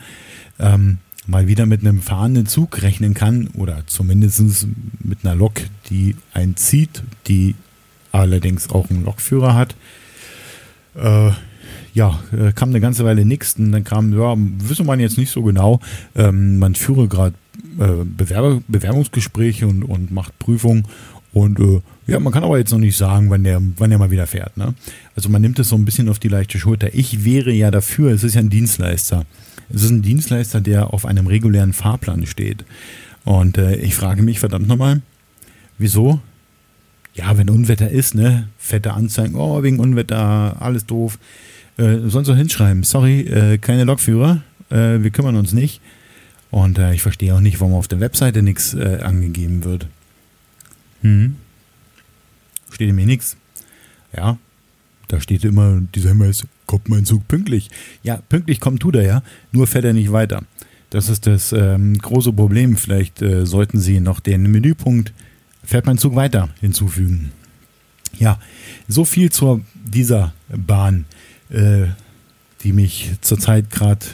ähm, 0.60 1.00
mal 1.30 1.48
wieder 1.48 1.66
mit 1.66 1.82
einem 1.82 2.02
fahrenden 2.02 2.46
Zug 2.46 2.82
rechnen 2.82 3.14
kann 3.14 3.48
oder 3.54 3.84
zumindest 3.86 4.68
mit 5.04 5.20
einer 5.24 5.36
Lok, 5.36 5.62
die 5.90 6.16
einen 6.34 6.56
zieht, 6.58 7.04
die 7.28 7.56
allerdings 8.12 8.70
auch 8.70 8.90
einen 8.90 9.06
Lokführer 9.06 9.54
hat. 9.54 9.76
Äh, 10.96 11.32
ja, 11.94 12.20
äh, 12.32 12.52
kam 12.54 12.70
eine 12.70 12.80
ganze 12.80 13.06
Weile 13.06 13.26
nichts 13.26 13.56
und 13.58 13.72
dann 13.72 13.84
kam, 13.84 14.14
ja, 14.14 14.36
wissen 14.38 14.88
wir 14.88 14.98
jetzt 14.98 15.18
nicht 15.18 15.32
so 15.32 15.44
genau. 15.44 15.80
Ähm, 16.16 16.60
man 16.60 16.76
führe 16.76 17.08
gerade 17.08 17.36
äh, 17.80 18.06
Bewerber, 18.06 18.62
Bewerbungsgespräche 18.68 19.68
und, 19.68 19.84
und 19.84 20.12
macht 20.12 20.38
Prüfungen 20.40 20.86
und 21.32 21.60
äh, 21.60 21.82
ja, 22.08 22.20
man 22.20 22.34
kann 22.34 22.44
aber 22.44 22.58
jetzt 22.58 22.72
noch 22.72 22.80
nicht 22.80 22.98
sagen, 22.98 23.30
wann 23.30 23.44
der, 23.44 23.62
wann 23.78 23.92
der 23.92 24.00
mal 24.00 24.10
wieder 24.10 24.26
fährt. 24.26 24.58
Ne? 24.58 24.74
Also 25.16 25.30
man 25.30 25.42
nimmt 25.42 25.60
es 25.60 25.70
so 25.70 25.76
ein 25.76 25.86
bisschen 25.86 26.10
auf 26.10 26.18
die 26.18 26.28
leichte 26.28 26.58
Schulter. 26.58 26.94
Ich 26.94 27.24
wäre 27.24 27.52
ja 27.52 27.70
dafür, 27.70 28.12
es 28.12 28.24
ist 28.24 28.34
ja 28.34 28.42
ein 28.42 28.50
Dienstleister. 28.50 29.26
Es 29.74 29.84
ist 29.84 29.92
ein 29.92 30.02
Dienstleister, 30.02 30.62
der 30.62 30.94
auf 30.94 31.06
einem 31.06 31.28
regulären 31.28 31.74
Fahrplan 31.74 32.26
steht. 32.26 32.66
Und 33.26 33.58
äh, 33.58 33.76
ich 33.76 33.96
frage 33.96 34.22
mich 34.22 34.40
verdammt 34.40 34.68
nochmal, 34.68 35.02
wieso? 35.78 36.22
Ja, 37.14 37.38
wenn 37.38 37.50
Unwetter 37.50 37.90
ist, 37.90 38.16
ne? 38.16 38.48
Fette 38.58 38.94
Anzeigen, 38.94 39.36
oh, 39.36 39.62
wegen 39.62 39.80
Unwetter, 39.80 40.58
alles 40.60 40.86
doof. 40.86 41.20
Äh, 41.78 42.10
sollen 42.10 42.26
sie 42.26 42.36
hinschreiben, 42.36 42.84
sorry, 42.84 43.22
äh, 43.22 43.58
keine 43.58 43.84
Lokführer, 43.84 44.42
äh, 44.70 45.02
wir 45.02 45.10
kümmern 45.12 45.36
uns 45.36 45.54
nicht. 45.54 45.82
Und 46.52 46.78
äh, 46.78 46.94
ich 46.94 47.02
verstehe 47.02 47.36
auch 47.36 47.40
nicht, 47.40 47.60
warum 47.60 47.74
auf 47.74 47.88
der 47.88 48.00
Webseite 48.00 48.42
nichts 48.42 48.74
äh, 48.74 49.00
angegeben 49.04 49.64
wird. 49.64 49.88
Hm. 51.02 51.36
Steht 52.72 52.94
mir 52.94 53.06
nichts. 53.06 53.38
Ja, 54.16 54.38
da 55.08 55.22
steht 55.22 55.44
immer 55.44 55.82
dieser 55.94 56.10
Hinweis, 56.10 56.46
kommt 56.70 56.88
mein 56.88 57.04
Zug 57.04 57.28
pünktlich. 57.28 57.72
Ja, 58.04 58.18
pünktlich 58.30 58.60
kommt 58.60 58.82
tut 58.84 58.96
er 58.96 59.04
ja, 59.04 59.24
nur 59.52 59.66
fährt 59.66 59.86
er 59.86 59.94
nicht 59.94 60.12
weiter. 60.12 60.44
Das 60.92 61.10
ist 61.10 61.26
das 61.26 61.52
ähm, 61.52 61.98
große 61.98 62.32
Problem. 62.32 62.78
Vielleicht 62.78 63.24
äh, 63.24 63.48
sollten 63.48 63.80
Sie 63.80 64.00
noch 64.00 64.20
den 64.20 64.44
Menüpunkt 64.44 65.12
fährt 65.64 65.88
mein 65.88 65.98
Zug 65.98 66.16
weiter 66.16 66.50
hinzufügen. 66.62 67.32
Ja, 68.20 68.40
so 68.88 69.04
viel 69.04 69.32
zu 69.32 69.62
dieser 69.74 70.34
Bahn, 70.48 71.06
äh, 71.50 71.88
die 72.62 72.74
mich 72.74 73.14
zurzeit 73.22 73.72
gerade 73.72 74.06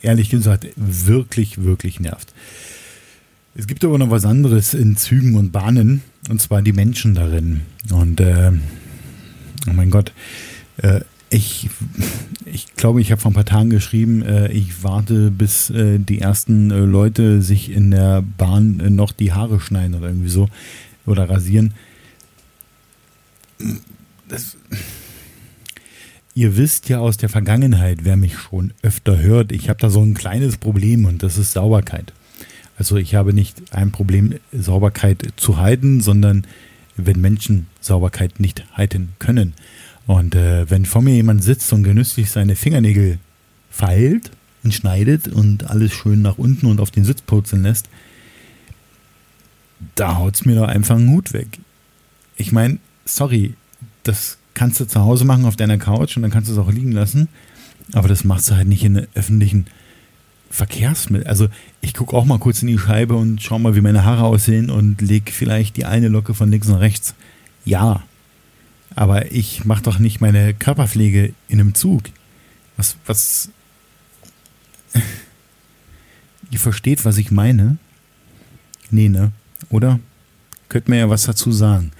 ehrlich 0.00 0.30
gesagt 0.30 0.66
wirklich, 0.76 1.62
wirklich 1.62 2.00
nervt. 2.00 2.32
Es 3.54 3.66
gibt 3.66 3.84
aber 3.84 3.98
noch 3.98 4.10
was 4.10 4.24
anderes 4.24 4.72
in 4.72 4.96
Zügen 4.96 5.36
und 5.36 5.52
Bahnen, 5.52 6.02
und 6.30 6.40
zwar 6.40 6.62
die 6.62 6.72
Menschen 6.72 7.14
darin. 7.14 7.62
Und 7.90 8.20
äh, 8.20 8.50
oh 9.68 9.72
mein 9.72 9.90
Gott, 9.90 10.12
äh, 10.78 11.00
ich, 11.34 11.68
ich 12.44 12.76
glaube, 12.76 13.00
ich 13.00 13.10
habe 13.10 13.20
vor 13.20 13.32
ein 13.32 13.34
paar 13.34 13.44
Tagen 13.44 13.70
geschrieben, 13.70 14.22
äh, 14.22 14.52
ich 14.52 14.84
warte, 14.84 15.32
bis 15.32 15.68
äh, 15.70 15.98
die 15.98 16.20
ersten 16.20 16.70
äh, 16.70 16.78
Leute 16.78 17.42
sich 17.42 17.72
in 17.72 17.90
der 17.90 18.22
Bahn 18.22 18.78
äh, 18.78 18.88
noch 18.88 19.10
die 19.10 19.32
Haare 19.32 19.58
schneiden 19.58 19.96
oder 19.96 20.06
irgendwie 20.06 20.28
so 20.28 20.48
oder 21.06 21.28
rasieren. 21.28 21.74
Das, 24.28 24.56
ihr 26.34 26.56
wisst 26.56 26.88
ja 26.88 27.00
aus 27.00 27.16
der 27.16 27.28
Vergangenheit, 27.28 28.04
wer 28.04 28.16
mich 28.16 28.38
schon 28.38 28.72
öfter 28.82 29.18
hört, 29.18 29.50
ich 29.50 29.68
habe 29.68 29.80
da 29.80 29.90
so 29.90 30.02
ein 30.02 30.14
kleines 30.14 30.56
Problem 30.56 31.04
und 31.04 31.24
das 31.24 31.36
ist 31.36 31.52
Sauberkeit. 31.52 32.12
Also 32.78 32.96
ich 32.96 33.16
habe 33.16 33.32
nicht 33.32 33.74
ein 33.74 33.90
Problem, 33.90 34.34
Sauberkeit 34.52 35.32
zu 35.34 35.58
halten, 35.58 36.00
sondern 36.00 36.46
wenn 36.96 37.20
Menschen 37.20 37.66
Sauberkeit 37.80 38.38
nicht 38.38 38.64
halten 38.72 39.14
können. 39.18 39.54
Und 40.06 40.34
äh, 40.34 40.68
wenn 40.70 40.84
vor 40.84 41.02
mir 41.02 41.14
jemand 41.14 41.42
sitzt 41.42 41.72
und 41.72 41.82
genüsslich 41.82 42.30
seine 42.30 42.56
Fingernägel 42.56 43.18
feilt 43.70 44.30
und 44.62 44.74
schneidet 44.74 45.28
und 45.28 45.70
alles 45.70 45.92
schön 45.92 46.22
nach 46.22 46.38
unten 46.38 46.66
und 46.66 46.80
auf 46.80 46.90
den 46.90 47.04
Sitz 47.04 47.22
purzeln 47.22 47.62
lässt, 47.62 47.88
da 49.94 50.16
haut 50.16 50.34
es 50.34 50.44
mir 50.44 50.56
doch 50.56 50.68
einfach 50.68 50.96
einen 50.96 51.10
Hut 51.10 51.32
weg. 51.32 51.58
Ich 52.36 52.52
meine, 52.52 52.78
sorry, 53.04 53.54
das 54.02 54.38
kannst 54.54 54.80
du 54.80 54.86
zu 54.86 55.00
Hause 55.00 55.24
machen 55.24 55.46
auf 55.46 55.56
deiner 55.56 55.78
Couch 55.78 56.16
und 56.16 56.22
dann 56.22 56.30
kannst 56.30 56.48
du 56.48 56.52
es 56.54 56.58
auch 56.58 56.70
liegen 56.70 56.92
lassen, 56.92 57.28
aber 57.92 58.08
das 58.08 58.24
machst 58.24 58.50
du 58.50 58.56
halt 58.56 58.68
nicht 58.68 58.84
in 58.84 59.06
öffentlichen 59.14 59.66
Verkehrsmittel. 60.50 61.26
Also 61.26 61.48
ich 61.80 61.94
gucke 61.94 62.16
auch 62.16 62.24
mal 62.24 62.38
kurz 62.38 62.62
in 62.62 62.68
die 62.68 62.78
Scheibe 62.78 63.16
und 63.16 63.42
schau 63.42 63.58
mal, 63.58 63.74
wie 63.74 63.80
meine 63.80 64.04
Haare 64.04 64.24
aussehen 64.24 64.70
und 64.70 65.00
leg 65.00 65.32
vielleicht 65.32 65.76
die 65.76 65.84
eine 65.84 66.08
Locke 66.08 66.34
von 66.34 66.50
links 66.50 66.68
nach 66.68 66.80
rechts. 66.80 67.14
Ja, 67.64 68.04
aber 68.94 69.32
ich 69.32 69.64
mache 69.64 69.82
doch 69.82 69.98
nicht 69.98 70.20
meine 70.20 70.54
Körperpflege 70.54 71.34
in 71.48 71.60
einem 71.60 71.74
Zug. 71.74 72.04
Was, 72.76 72.96
was. 73.06 73.50
Ihr 76.50 76.58
versteht, 76.58 77.04
was 77.04 77.18
ich 77.18 77.30
meine? 77.30 77.76
Nee, 78.90 79.08
ne? 79.08 79.30
Oder? 79.70 80.00
Könnt 80.68 80.88
mir 80.88 80.98
ja 80.98 81.08
was 81.10 81.24
dazu 81.24 81.52
sagen. 81.52 81.92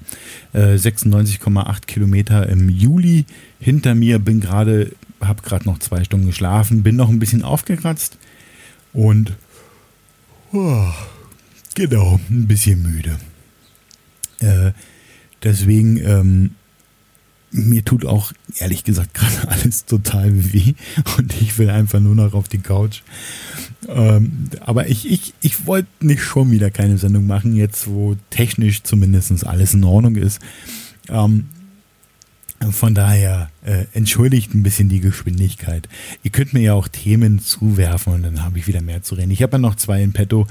Äh, 0.54 0.76
96,8 0.76 1.86
Kilometer 1.86 2.48
im 2.50 2.70
Juli 2.70 3.26
hinter 3.60 3.96
mir. 3.96 4.20
Bin 4.20 4.40
gerade, 4.40 4.92
habe 5.22 5.42
gerade 5.42 5.66
noch 5.66 5.80
zwei 5.80 6.04
Stunden 6.04 6.28
geschlafen, 6.28 6.84
bin 6.84 6.96
noch 6.96 7.10
ein 7.10 7.20
bisschen 7.20 7.44
aufgekratzt 7.44 8.18
und 8.94 9.34
oh, 10.52 10.88
genau, 11.76 12.20
ein 12.30 12.48
bisschen 12.48 12.82
müde. 12.84 13.18
Äh, 14.40 14.72
deswegen 15.44 15.98
ähm, 15.98 16.56
mir 17.54 17.86
tut 17.86 18.06
auch 18.06 18.34
ehrlich 18.58 18.84
gesagt 18.84 19.14
gerade 19.14 19.48
alles 19.48 19.86
total 19.86 20.54
weh 20.54 20.74
und 21.18 21.42
ich 21.42 21.58
will 21.58 21.70
einfach 21.70 22.00
nur 22.00 22.16
noch 22.16 22.34
auf 22.34 22.50
die 22.50 22.58
Couch. 22.58 23.02
Ähm, 23.88 24.50
aber 24.62 24.88
ich, 24.88 25.10
ich, 25.10 25.34
ich 25.42 25.66
wollte 25.66 25.88
nicht 26.02 26.24
schon 26.24 26.52
wieder 26.52 26.72
keine 26.72 26.98
Sendung 26.98 27.28
machen, 27.28 27.56
jetzt 27.56 27.88
wo 27.88 28.16
technisch 28.30 28.84
zumindest 28.84 29.46
alles 29.46 29.74
in 29.74 29.84
Ordnung 29.84 30.16
ist. 30.16 30.40
Ähm, 31.10 31.46
von 32.72 32.96
daher 32.96 33.50
äh, 33.66 33.86
entschuldigt 33.94 34.54
ein 34.54 34.64
bisschen 34.64 34.88
die 34.88 35.02
Geschwindigkeit. 35.02 35.90
Ihr 36.24 36.32
könnt 36.32 36.54
mir 36.54 36.62
ja 36.62 36.74
auch 36.74 36.88
Themen 36.88 37.40
zuwerfen 37.40 38.14
und 38.14 38.24
dann 38.24 38.44
habe 38.44 38.58
ich 38.58 38.68
wieder 38.68 38.82
mehr 38.82 39.04
zu 39.04 39.16
reden. 39.16 39.32
Ich 39.32 39.44
habe 39.44 39.54
ja 39.54 39.58
noch 39.60 39.76
zwei 39.76 40.02
in 40.02 40.14
petto, 40.14 40.48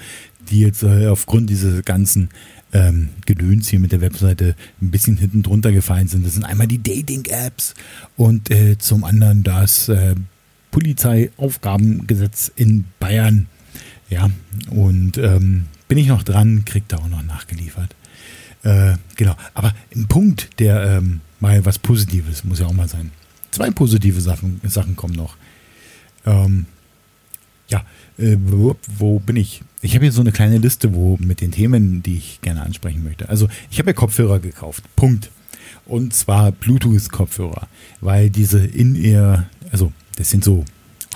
die 0.51 0.61
jetzt 0.61 0.83
äh, 0.83 1.07
aufgrund 1.07 1.49
dieses 1.49 1.85
ganzen 1.85 2.29
ähm, 2.73 3.11
Gedöns 3.27 3.69
hier 3.69 3.81
mit 3.81 3.93
der 3.93 4.01
Webseite 4.01 4.57
ein 4.81 4.91
bisschen 4.91 5.17
hinten 5.17 5.43
drunter 5.43 5.73
gefallen 5.73 6.09
sind. 6.09 6.25
Das 6.27 6.35
sind 6.35 6.45
einmal 6.45 6.67
die 6.67 6.83
Dating-Apps 6.83 7.75
und 8.17 8.51
äh, 8.51 8.79
zum 8.79 9.05
anderen 9.05 9.43
das 9.43 9.89
äh, 9.89 10.15
Polizeiaufgabengesetz 10.71 12.51
in 12.57 12.85
Bayern. 12.99 13.47
Ja, 14.09 14.31
und 14.71 15.17
ähm, 15.19 15.67
bin 15.89 15.99
ich 15.99 16.07
noch 16.07 16.23
dran, 16.23 16.65
kriegt 16.65 16.93
da 16.93 16.99
auch 16.99 17.09
noch 17.09 17.23
nachgeliefert. 17.23 17.95
Äh, 18.63 18.95
genau, 19.17 19.37
aber 19.55 19.75
ein 19.95 20.07
Punkt, 20.07 20.61
der 20.61 20.99
ähm, 20.99 21.21
mal 21.41 21.65
was 21.65 21.79
Positives 21.79 22.45
muss 22.45 22.61
ja 22.61 22.67
auch 22.67 22.73
mal 22.73 22.89
sein. 22.89 23.11
zwei 23.51 23.71
positive 23.71 24.21
Sachen, 24.21 24.61
Sachen 24.65 24.97
kommen 24.97 25.15
noch. 25.15 25.37
Ähm, 26.25 26.67
ja, 27.69 27.85
äh, 28.19 28.37
wo, 28.39 28.77
wo, 28.97 29.19
bin 29.19 29.37
ich? 29.37 29.63
Ich 29.85 29.97
habe 29.97 30.05
hier 30.05 30.12
so 30.12 30.21
eine 30.21 30.31
kleine 30.31 30.59
Liste, 30.59 30.95
wo 30.95 31.18
mit 31.21 31.40
den 31.40 31.51
Themen, 31.51 32.05
die 32.05 32.16
ich 32.16 32.40
gerne 32.40 32.62
ansprechen 32.62 33.03
möchte. 33.03 33.29
Also 33.29 33.49
ich 33.68 33.81
habe 33.81 33.90
ja 33.90 33.95
Kopfhörer 33.95 34.38
gekauft. 34.38 34.85
Punkt. 34.95 35.31
Und 35.87 36.14
zwar 36.14 36.53
Bluetooth-Kopfhörer, 36.53 37.66
weil 38.01 38.31
diese 38.31 38.64
In-Ear, 38.64 39.47
also 39.73 39.92
das 40.16 40.31
sind 40.31 40.45
so 40.45 40.64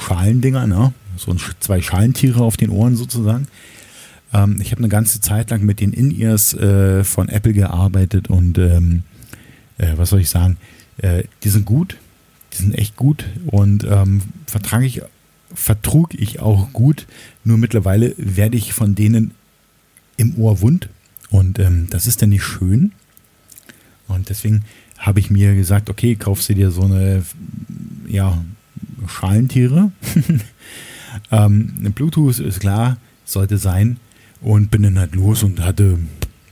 Schalendinger, 0.00 0.66
ne? 0.66 0.92
So 1.16 1.34
zwei 1.60 1.80
Schalentiere 1.80 2.42
auf 2.42 2.56
den 2.56 2.70
Ohren 2.70 2.96
sozusagen. 2.96 3.46
Ähm, 4.34 4.60
ich 4.60 4.72
habe 4.72 4.80
eine 4.80 4.88
ganze 4.88 5.20
Zeit 5.20 5.50
lang 5.50 5.62
mit 5.62 5.78
den 5.78 5.92
In-Ears 5.92 6.54
äh, 6.54 7.04
von 7.04 7.28
Apple 7.28 7.52
gearbeitet 7.52 8.28
und 8.28 8.58
ähm, 8.58 9.04
äh, 9.78 9.92
was 9.94 10.10
soll 10.10 10.20
ich 10.20 10.28
sagen? 10.28 10.56
Äh, 10.98 11.22
die 11.44 11.50
sind 11.50 11.64
gut, 11.64 11.96
die 12.52 12.56
sind 12.56 12.74
echt 12.74 12.96
gut 12.96 13.24
und 13.46 13.84
ähm, 13.84 14.22
vertrage 14.46 14.86
ich, 14.86 15.02
vertrug 15.56 16.14
ich 16.14 16.40
auch 16.40 16.72
gut. 16.72 17.06
Nur 17.42 17.58
mittlerweile 17.58 18.14
werde 18.18 18.56
ich 18.56 18.72
von 18.72 18.94
denen 18.94 19.32
im 20.16 20.36
Ohr 20.38 20.60
wund 20.60 20.88
und 21.30 21.58
ähm, 21.58 21.88
das 21.90 22.06
ist 22.06 22.22
dann 22.22 22.28
nicht 22.30 22.44
schön. 22.44 22.92
Und 24.06 24.28
deswegen 24.28 24.62
habe 24.98 25.20
ich 25.20 25.30
mir 25.30 25.54
gesagt, 25.54 25.90
okay, 25.90 26.14
kaufst 26.14 26.48
du 26.48 26.54
dir 26.54 26.70
so 26.70 26.82
eine, 26.82 27.24
ja, 28.06 28.44
Schalentiere. 29.08 29.90
ähm, 31.30 31.92
Bluetooth 31.94 32.38
ist 32.38 32.60
klar, 32.60 32.98
sollte 33.24 33.58
sein. 33.58 33.98
Und 34.40 34.70
bin 34.70 34.82
dann 34.82 34.98
halt 34.98 35.14
los 35.14 35.42
und 35.42 35.60
hatte, 35.60 35.98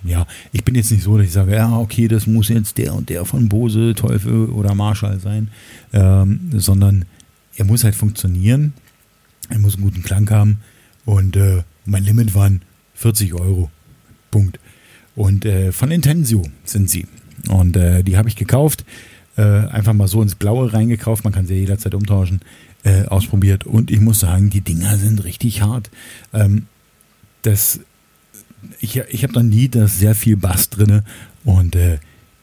ja, 0.05 0.27
ich 0.53 0.65
bin 0.65 0.75
jetzt 0.75 0.91
nicht 0.91 1.03
so, 1.03 1.17
dass 1.17 1.27
ich 1.27 1.33
sage, 1.33 1.55
ja, 1.55 1.77
okay, 1.77 2.09
das 2.09 2.27
muss 2.27 2.49
jetzt 2.49 2.79
der 2.79 2.95
und 2.95 3.09
der 3.09 3.25
von 3.25 3.49
Bose, 3.49 3.95
Teufel 3.95 4.47
oder 4.47 4.75
Marshall 4.75 5.21
sein, 5.21 5.49
ähm, 5.93 6.51
sondern 6.57 7.05
er 7.57 7.67
muss 7.67 7.85
halt 7.85 7.95
funktionieren. 7.95 8.73
Er 9.51 9.59
muss 9.59 9.75
einen 9.75 9.85
guten 9.85 10.03
Klang 10.03 10.29
haben. 10.31 10.61
Und 11.05 11.37
äh, 11.37 11.63
mein 11.85 12.05
Limit 12.05 12.35
waren 12.35 12.63
40 12.95 13.35
Euro. 13.35 13.71
Punkt. 14.31 14.59
Und 15.15 15.45
äh, 15.45 15.71
von 15.71 15.91
Intensio 15.91 16.43
sind 16.65 16.91
sie. 16.91 17.07
Und 17.49 17.77
äh, 17.77 18.03
die 18.03 18.17
habe 18.17 18.29
ich 18.29 18.37
gekauft, 18.37 18.85
äh, 19.37 19.43
einfach 19.43 19.93
mal 19.93 20.09
so 20.09 20.23
ins 20.23 20.35
Blaue 20.35 20.73
reingekauft, 20.73 21.25
man 21.25 21.33
kann 21.33 21.47
sie 21.47 21.55
jederzeit 21.55 21.95
umtauschen, 21.95 22.41
äh, 22.85 23.05
ausprobiert 23.05 23.65
und 23.65 23.91
ich 23.91 24.01
muss 24.01 24.21
sagen, 24.21 24.51
die 24.51 24.61
Dinger 24.61 24.97
sind 24.97 25.25
richtig 25.25 25.63
hart. 25.63 25.91
Ähm, 26.33 26.67
das, 27.43 27.81
ich 28.81 28.97
ich 28.97 29.23
habe 29.23 29.33
da 29.33 29.43
nie 29.43 29.69
das 29.69 29.99
sehr 29.99 30.15
viel 30.15 30.37
Bass 30.37 30.71
drin 30.71 31.03
und 31.45 31.77
äh, 31.77 31.99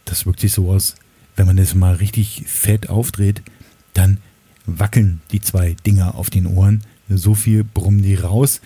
das 0.05 0.25
wirkt 0.25 0.39
sich 0.39 0.53
so 0.53 0.69
aus, 0.69 0.95
wenn 1.35 1.47
man 1.47 1.57
das 1.57 1.75
mal 1.75 1.95
richtig 1.95 2.43
fett 2.47 2.89
aufdreht, 2.89 3.41
dann 3.93 4.17
wackeln 4.65 5.21
die 5.31 5.41
zwei 5.41 5.75
Dinger 5.85 6.15
auf 6.15 6.29
den 6.29 6.45
Ohren. 6.45 6.83
So 7.17 7.35
viel 7.35 7.63
brummen 7.63 8.01
die 8.01 8.15
raus. 8.15 8.61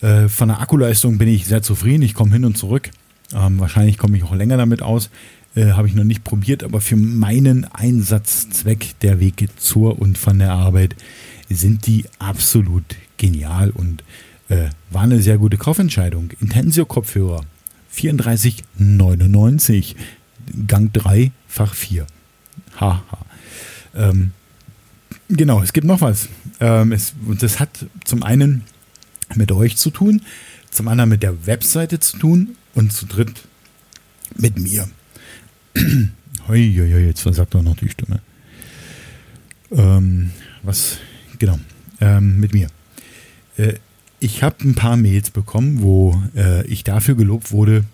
Äh, 0.00 0.28
von 0.28 0.48
der 0.48 0.60
Akkuleistung 0.60 1.18
bin 1.18 1.28
ich 1.28 1.46
sehr 1.46 1.62
zufrieden. 1.62 2.02
Ich 2.02 2.14
komme 2.14 2.32
hin 2.32 2.44
und 2.44 2.58
zurück. 2.58 2.90
Ähm, 3.34 3.60
wahrscheinlich 3.60 3.98
komme 3.98 4.16
ich 4.16 4.24
auch 4.24 4.34
länger 4.34 4.56
damit 4.56 4.82
aus. 4.82 5.10
Äh, 5.54 5.72
Habe 5.72 5.86
ich 5.88 5.94
noch 5.94 6.04
nicht 6.04 6.24
probiert, 6.24 6.64
aber 6.64 6.80
für 6.80 6.96
meinen 6.96 7.64
Einsatzzweck 7.64 8.98
der 9.00 9.20
Wege 9.20 9.48
zur 9.56 10.00
und 10.00 10.16
von 10.18 10.38
der 10.38 10.52
Arbeit 10.52 10.96
sind 11.48 11.86
die 11.86 12.04
absolut 12.18 12.84
genial 13.16 13.70
und 13.70 14.04
äh, 14.48 14.68
war 14.90 15.02
eine 15.02 15.22
sehr 15.22 15.38
gute 15.38 15.56
Kaufentscheidung. 15.56 16.30
Intensio 16.40 16.84
Kopfhörer 16.86 17.42
34,99 17.94 19.94
Gang 20.66 20.92
3 20.92 21.30
Fach 21.46 21.74
4. 21.74 22.06
Haha. 22.80 23.04
Ähm, 23.94 24.32
genau, 25.36 25.62
es 25.62 25.72
gibt 25.72 25.86
noch 25.86 26.00
was. 26.00 26.28
Ähm, 26.60 26.92
es, 26.92 27.14
und 27.26 27.42
das 27.42 27.60
hat 27.60 27.86
zum 28.04 28.22
einen 28.22 28.62
mit 29.34 29.52
euch 29.52 29.76
zu 29.76 29.90
tun, 29.90 30.22
zum 30.70 30.88
anderen 30.88 31.10
mit 31.10 31.22
der 31.22 31.46
Webseite 31.46 32.00
zu 32.00 32.18
tun 32.18 32.56
und 32.74 32.92
zu 32.92 33.06
dritt 33.06 33.42
mit 34.36 34.58
mir. 34.58 34.88
Hoi, 36.48 36.74
hoi, 36.76 37.04
jetzt 37.06 37.20
versagt 37.20 37.54
doch 37.54 37.62
noch 37.62 37.76
die 37.76 37.88
Stimme. 37.88 38.20
Ähm, 39.70 40.32
was, 40.64 40.98
genau, 41.38 41.60
ähm, 42.00 42.40
mit 42.40 42.52
mir. 42.52 42.66
Äh, 43.56 43.74
ich 44.18 44.42
habe 44.42 44.56
ein 44.64 44.74
paar 44.74 44.96
Mails 44.96 45.30
bekommen, 45.30 45.82
wo 45.82 46.20
äh, 46.34 46.66
ich 46.66 46.82
dafür 46.82 47.14
gelobt 47.14 47.52
wurde, 47.52 47.84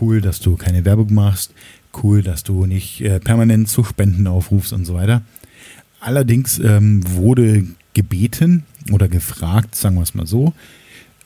cool, 0.00 0.20
dass 0.20 0.38
du 0.38 0.56
keine 0.56 0.84
Werbung 0.84 1.12
machst, 1.12 1.54
cool, 2.02 2.22
dass 2.22 2.44
du 2.44 2.66
nicht 2.66 3.00
äh, 3.00 3.18
permanent 3.18 3.68
zu 3.68 3.82
Spenden 3.82 4.28
aufrufst 4.28 4.72
und 4.72 4.84
so 4.84 4.94
weiter. 4.94 5.22
Allerdings 6.02 6.58
ähm, 6.58 7.00
wurde 7.14 7.64
gebeten 7.94 8.64
oder 8.90 9.06
gefragt, 9.06 9.76
sagen 9.76 9.94
wir 9.94 10.02
es 10.02 10.14
mal 10.14 10.26
so, 10.26 10.52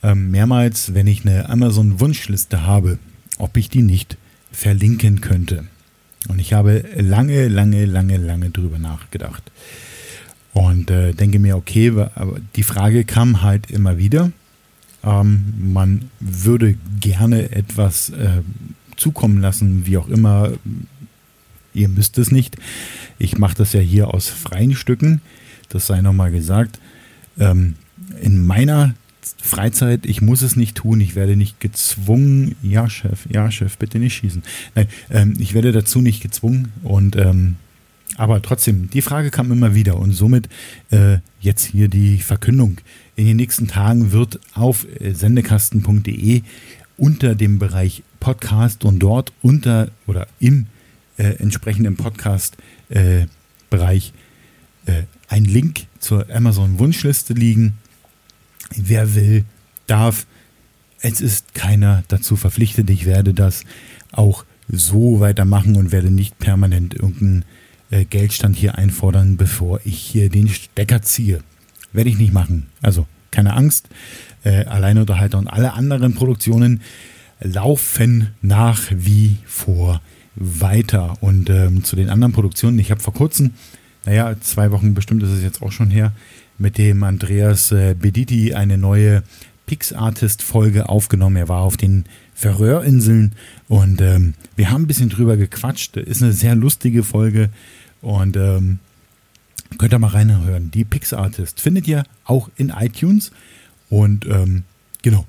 ähm, 0.03 0.29
mehrmals, 0.29 0.93
wenn 0.93 1.07
ich 1.07 1.25
eine 1.25 1.49
Amazon-Wunschliste 1.49 2.61
habe, 2.61 2.99
ob 3.39 3.57
ich 3.57 3.69
die 3.69 3.81
nicht 3.81 4.17
verlinken 4.51 5.19
könnte. 5.19 5.63
Und 6.27 6.37
ich 6.37 6.53
habe 6.53 6.83
lange, 6.95 7.47
lange, 7.47 7.85
lange, 7.85 8.17
lange 8.17 8.51
drüber 8.51 8.77
nachgedacht. 8.77 9.51
Und 10.53 10.91
äh, 10.91 11.13
denke 11.13 11.39
mir, 11.39 11.57
okay, 11.57 11.89
aber 12.13 12.37
die 12.55 12.63
Frage 12.63 13.03
kam 13.03 13.41
halt 13.41 13.71
immer 13.71 13.97
wieder. 13.97 14.31
Ähm, 15.03 15.53
man 15.57 16.11
würde 16.19 16.75
gerne 16.99 17.51
etwas 17.51 18.09
äh, 18.09 18.41
zukommen 18.95 19.41
lassen, 19.41 19.87
wie 19.87 19.97
auch 19.97 20.07
immer. 20.07 20.51
Ihr 21.77 21.89
müsst 21.89 22.17
es 22.17 22.31
nicht. 22.31 22.57
Ich 23.19 23.37
mache 23.37 23.55
das 23.55 23.73
ja 23.73 23.79
hier 23.79 24.13
aus 24.13 24.27
freien 24.29 24.75
Stücken. 24.75 25.21
Das 25.69 25.87
sei 25.87 26.01
nochmal 26.01 26.31
gesagt. 26.31 26.79
Ähm, 27.39 27.75
in 28.21 28.45
meiner 28.45 28.95
Freizeit, 29.41 30.05
ich 30.05 30.21
muss 30.21 30.41
es 30.41 30.55
nicht 30.55 30.77
tun, 30.77 31.01
ich 31.01 31.15
werde 31.15 31.35
nicht 31.35 31.59
gezwungen, 31.59 32.55
ja 32.63 32.89
Chef, 32.89 33.27
ja 33.29 33.51
Chef, 33.51 33.77
bitte 33.77 33.99
nicht 33.99 34.15
schießen. 34.15 34.41
Nein, 34.75 34.87
ähm, 35.09 35.33
ich 35.37 35.53
werde 35.53 35.71
dazu 35.71 36.01
nicht 36.01 36.21
gezwungen 36.21 36.71
und 36.83 37.15
ähm, 37.15 37.57
aber 38.15 38.41
trotzdem, 38.41 38.89
die 38.89 39.01
Frage 39.01 39.29
kam 39.29 39.51
immer 39.51 39.75
wieder 39.75 39.97
und 39.97 40.13
somit 40.13 40.49
äh, 40.91 41.17
jetzt 41.39 41.65
hier 41.65 41.87
die 41.87 42.19
Verkündung. 42.19 42.77
In 43.15 43.27
den 43.27 43.37
nächsten 43.37 43.67
Tagen 43.67 44.11
wird 44.11 44.39
auf 44.53 44.87
äh, 44.99 45.13
sendekasten.de 45.13 46.41
unter 46.97 47.35
dem 47.35 47.59
Bereich 47.59 48.03
Podcast 48.19 48.85
und 48.85 48.99
dort 48.99 49.33
unter 49.41 49.91
oder 50.07 50.27
im 50.39 50.67
äh, 51.17 51.31
entsprechenden 51.39 51.97
Podcast-Bereich 51.97 54.13
äh, 54.85 54.99
äh, 54.99 55.03
ein 55.27 55.43
Link 55.43 55.87
zur 55.99 56.29
Amazon 56.29 56.79
Wunschliste 56.79 57.33
liegen 57.33 57.77
Wer 58.75 59.15
will, 59.15 59.45
darf. 59.87 60.25
Es 60.99 61.21
ist 61.21 61.53
keiner 61.53 62.03
dazu 62.07 62.35
verpflichtet. 62.35 62.89
Ich 62.89 63.05
werde 63.05 63.33
das 63.33 63.63
auch 64.11 64.45
so 64.67 65.19
weitermachen 65.19 65.75
und 65.75 65.91
werde 65.91 66.11
nicht 66.11 66.39
permanent 66.39 66.95
irgendeinen 66.95 67.45
äh, 67.91 68.03
Geldstand 68.03 68.55
hier 68.55 68.77
einfordern, 68.77 69.37
bevor 69.37 69.79
ich 69.85 69.99
hier 69.99 70.29
den 70.29 70.49
Stecker 70.49 71.01
ziehe. 71.01 71.41
Werde 71.93 72.09
ich 72.09 72.17
nicht 72.17 72.33
machen. 72.33 72.67
Also 72.81 73.05
keine 73.31 73.53
Angst. 73.53 73.87
Äh, 74.43 74.65
Alleinunterhalter 74.65 75.37
und 75.37 75.47
alle 75.47 75.73
anderen 75.73 76.15
Produktionen 76.15 76.81
laufen 77.39 78.31
nach 78.41 78.91
wie 78.91 79.37
vor 79.45 80.01
weiter. 80.37 81.17
Und 81.21 81.49
ähm, 81.49 81.83
zu 81.83 81.95
den 81.95 82.09
anderen 82.09 82.33
Produktionen, 82.33 82.79
ich 82.79 82.91
habe 82.91 83.01
vor 83.01 83.13
kurzem, 83.13 83.51
naja, 84.05 84.35
zwei 84.41 84.71
Wochen 84.71 84.93
bestimmt 84.93 85.23
ist 85.23 85.31
es 85.31 85.43
jetzt 85.43 85.61
auch 85.61 85.71
schon 85.71 85.89
her, 85.89 86.13
mit 86.57 86.77
dem 86.77 87.03
Andreas 87.03 87.71
äh, 87.71 87.95
Bediti 87.97 88.53
eine 88.53 88.77
neue 88.77 89.23
Pix-Artist-Folge 89.65 90.89
aufgenommen. 90.89 91.35
Er 91.35 91.49
war 91.49 91.61
auf 91.61 91.77
den 91.77 92.05
Färöerinseln 92.33 93.33
und 93.67 94.01
ähm, 94.01 94.33
wir 94.55 94.71
haben 94.71 94.83
ein 94.83 94.87
bisschen 94.87 95.09
drüber 95.09 95.37
gequatscht. 95.37 95.97
Ist 95.97 96.23
eine 96.23 96.33
sehr 96.33 96.55
lustige 96.55 97.03
Folge 97.03 97.49
und 98.01 98.37
ähm, 98.37 98.79
könnt 99.77 99.93
ihr 99.93 99.99
mal 99.99 100.07
reinhören. 100.07 100.71
Die 100.71 100.85
Pix-Artist 100.85 101.59
findet 101.59 101.87
ihr 101.87 102.03
auch 102.23 102.49
in 102.55 102.69
iTunes 102.69 103.31
und 103.89 104.25
ähm, 104.25 104.63
genau, 105.01 105.25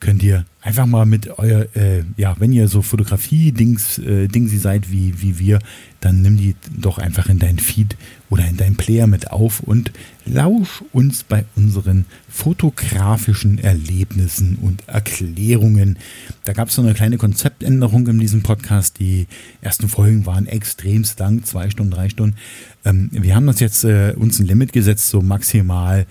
könnt 0.00 0.22
ihr 0.22 0.44
einfach 0.60 0.86
mal 0.86 1.06
mit 1.06 1.38
euer, 1.38 1.66
äh, 1.76 2.02
ja, 2.16 2.34
wenn 2.38 2.52
ihr 2.52 2.68
so 2.68 2.82
Fotografie-Dings, 2.82 3.98
äh, 3.98 4.28
Dingsi 4.28 4.58
seid 4.58 4.90
wie, 4.90 5.22
wie 5.22 5.38
wir, 5.38 5.58
dann 6.00 6.22
nimm 6.22 6.36
die 6.36 6.54
doch 6.76 6.98
einfach 6.98 7.28
in 7.28 7.38
dein 7.38 7.58
Feed 7.58 7.96
oder 8.28 8.46
in 8.46 8.56
dein 8.56 8.76
Player 8.76 9.06
mit 9.06 9.30
auf 9.30 9.60
und 9.60 9.92
lausch 10.24 10.82
uns 10.92 11.22
bei 11.22 11.44
unseren 11.54 12.04
fotografischen 12.28 13.58
Erlebnissen 13.58 14.58
und 14.60 14.82
Erklärungen. 14.88 15.98
Da 16.44 16.52
gab 16.52 16.68
es 16.68 16.74
so 16.74 16.82
eine 16.82 16.94
kleine 16.94 17.16
Konzeptänderung 17.16 18.06
in 18.08 18.18
diesem 18.18 18.42
Podcast. 18.42 18.98
Die 18.98 19.26
ersten 19.60 19.88
Folgen 19.88 20.26
waren 20.26 20.46
extremst 20.46 21.18
lang, 21.20 21.44
zwei 21.44 21.70
Stunden, 21.70 21.92
drei 21.92 22.08
Stunden. 22.08 22.36
Ähm, 22.84 23.08
wir 23.12 23.34
haben 23.34 23.48
uns 23.48 23.60
jetzt 23.60 23.84
äh, 23.84 24.14
uns 24.16 24.38
ein 24.38 24.46
Limit 24.46 24.72
gesetzt, 24.72 25.08
so 25.08 25.22
maximal 25.22 26.06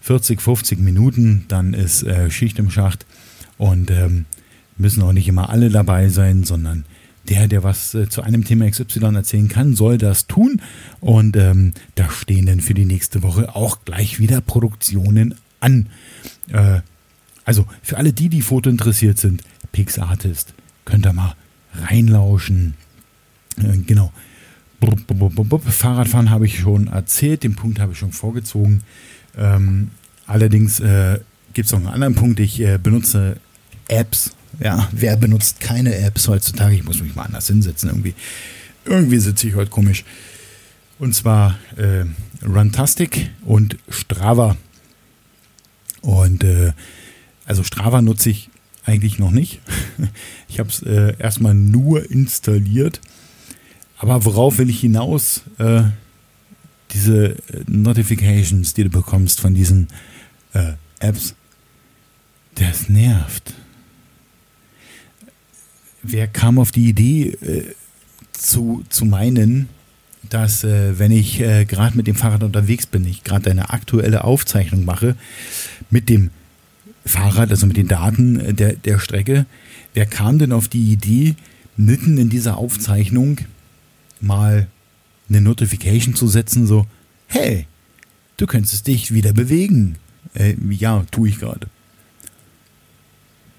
40, 0.00 0.38
äh, 0.38 0.42
50 0.42 0.78
Minuten, 0.80 1.44
dann 1.48 1.74
ist 1.74 2.02
äh, 2.02 2.30
Schicht 2.30 2.58
im 2.58 2.70
Schacht. 2.70 3.06
Und 3.58 3.90
ähm, 3.90 4.24
müssen 4.76 5.02
auch 5.02 5.12
nicht 5.12 5.28
immer 5.28 5.50
alle 5.50 5.68
dabei 5.68 6.08
sein, 6.08 6.44
sondern 6.44 6.84
der, 7.28 7.46
der 7.48 7.62
was 7.62 7.94
äh, 7.94 8.08
zu 8.08 8.22
einem 8.22 8.44
Thema 8.44 8.68
XY 8.68 9.14
erzählen 9.14 9.48
kann, 9.48 9.74
soll 9.76 9.98
das 9.98 10.26
tun. 10.26 10.60
Und 11.00 11.36
ähm, 11.36 11.74
da 11.94 12.10
stehen 12.10 12.46
dann 12.46 12.60
für 12.60 12.74
die 12.74 12.86
nächste 12.86 13.22
Woche 13.22 13.54
auch 13.54 13.84
gleich 13.84 14.18
wieder 14.18 14.40
Produktionen 14.40 15.34
an. 15.60 15.88
Äh, 16.48 16.80
also 17.44 17.66
für 17.82 17.98
alle 17.98 18.12
die, 18.12 18.28
die 18.28 18.42
Foto 18.42 18.70
interessiert 18.70 19.18
sind, 19.18 19.42
PixArtist, 19.72 20.54
könnt 20.84 21.06
ihr 21.06 21.12
mal 21.12 21.34
reinlauschen. 21.74 22.74
Äh, 23.58 23.78
genau. 23.86 24.12
Fahrradfahren 25.66 26.30
habe 26.30 26.46
ich 26.46 26.60
schon 26.60 26.86
erzählt, 26.86 27.42
den 27.42 27.54
Punkt 27.54 27.80
habe 27.80 27.92
ich 27.92 27.98
schon 27.98 28.12
vorgezogen. 28.12 28.82
Ähm, 29.36 29.90
allerdings 30.26 30.80
äh, 30.80 31.20
gibt 31.52 31.66
es 31.66 31.72
noch 31.72 31.78
einen 31.80 31.88
anderen 31.88 32.14
Punkt. 32.14 32.40
Ich 32.40 32.60
äh, 32.60 32.78
benutze 32.78 33.36
Apps. 33.88 34.32
Ja, 34.58 34.88
wer 34.92 35.16
benutzt 35.16 35.60
keine 35.60 35.94
Apps 35.94 36.28
heutzutage? 36.28 36.74
Ich 36.74 36.84
muss 36.84 37.02
mich 37.02 37.14
mal 37.14 37.24
anders 37.24 37.46
hinsetzen 37.46 37.88
irgendwie. 37.88 38.14
Irgendwie 38.84 39.18
sitze 39.18 39.48
ich 39.48 39.54
heute 39.54 39.70
komisch. 39.70 40.04
Und 40.98 41.14
zwar 41.14 41.58
äh, 41.76 42.04
Runtastic 42.44 43.30
und 43.44 43.78
Strava. 43.88 44.56
Und 46.02 46.44
äh, 46.44 46.72
also 47.46 47.62
Strava 47.62 48.02
nutze 48.02 48.30
ich 48.30 48.50
eigentlich 48.84 49.18
noch 49.18 49.30
nicht. 49.30 49.60
Ich 50.48 50.58
habe 50.58 50.68
es 50.68 50.82
äh, 50.82 51.14
erstmal 51.18 51.54
nur 51.54 52.10
installiert. 52.10 53.00
Aber 53.98 54.24
worauf 54.24 54.58
will 54.58 54.68
ich 54.68 54.80
hinaus? 54.80 55.42
Äh, 55.58 55.82
diese 56.92 57.30
äh, 57.30 57.36
Notifications, 57.66 58.74
die 58.74 58.84
du 58.84 58.90
bekommst 58.90 59.40
von 59.40 59.54
diesen 59.54 59.88
äh, 60.52 60.72
Apps, 60.98 61.34
das 62.56 62.88
nervt. 62.88 63.54
Wer 66.02 66.26
kam 66.28 66.58
auf 66.58 66.72
die 66.72 66.88
Idee 66.88 67.30
äh, 67.42 67.74
zu, 68.32 68.84
zu 68.88 69.04
meinen, 69.04 69.68
dass 70.28 70.64
äh, 70.64 70.98
wenn 70.98 71.12
ich 71.12 71.40
äh, 71.40 71.64
gerade 71.64 71.96
mit 71.96 72.06
dem 72.06 72.14
Fahrrad 72.14 72.42
unterwegs 72.42 72.86
bin, 72.86 73.04
ich 73.04 73.24
gerade 73.24 73.50
eine 73.50 73.70
aktuelle 73.70 74.24
Aufzeichnung 74.24 74.84
mache 74.84 75.16
mit 75.90 76.08
dem 76.08 76.30
Fahrrad, 77.04 77.50
also 77.50 77.66
mit 77.66 77.76
den 77.76 77.88
Daten 77.88 78.38
äh, 78.38 78.54
der, 78.54 78.74
der 78.74 78.98
Strecke, 78.98 79.46
wer 79.94 80.06
kam 80.06 80.38
denn 80.38 80.52
auf 80.52 80.68
die 80.68 80.92
Idee, 80.92 81.34
mitten 81.76 82.18
in 82.18 82.28
dieser 82.28 82.58
Aufzeichnung 82.58 83.38
mal 84.20 84.68
eine 85.30 85.40
Notification 85.40 86.14
zu 86.14 86.26
setzen, 86.26 86.66
so, 86.66 86.86
hey, 87.28 87.66
du 88.36 88.46
könntest 88.46 88.86
dich 88.86 89.14
wieder 89.14 89.32
bewegen. 89.32 89.96
Äh, 90.34 90.56
ja, 90.68 91.04
tue 91.10 91.28
ich 91.28 91.38
gerade. 91.38 91.68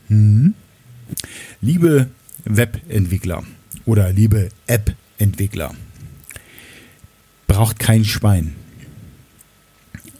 Hm. 0.08 0.54
Liebe 1.62 2.10
Webentwickler 2.46 3.44
oder 3.86 4.12
liebe 4.12 4.50
App-Entwickler, 4.68 5.74
braucht 7.48 7.80
kein 7.80 8.06
Schwein. 8.06 8.56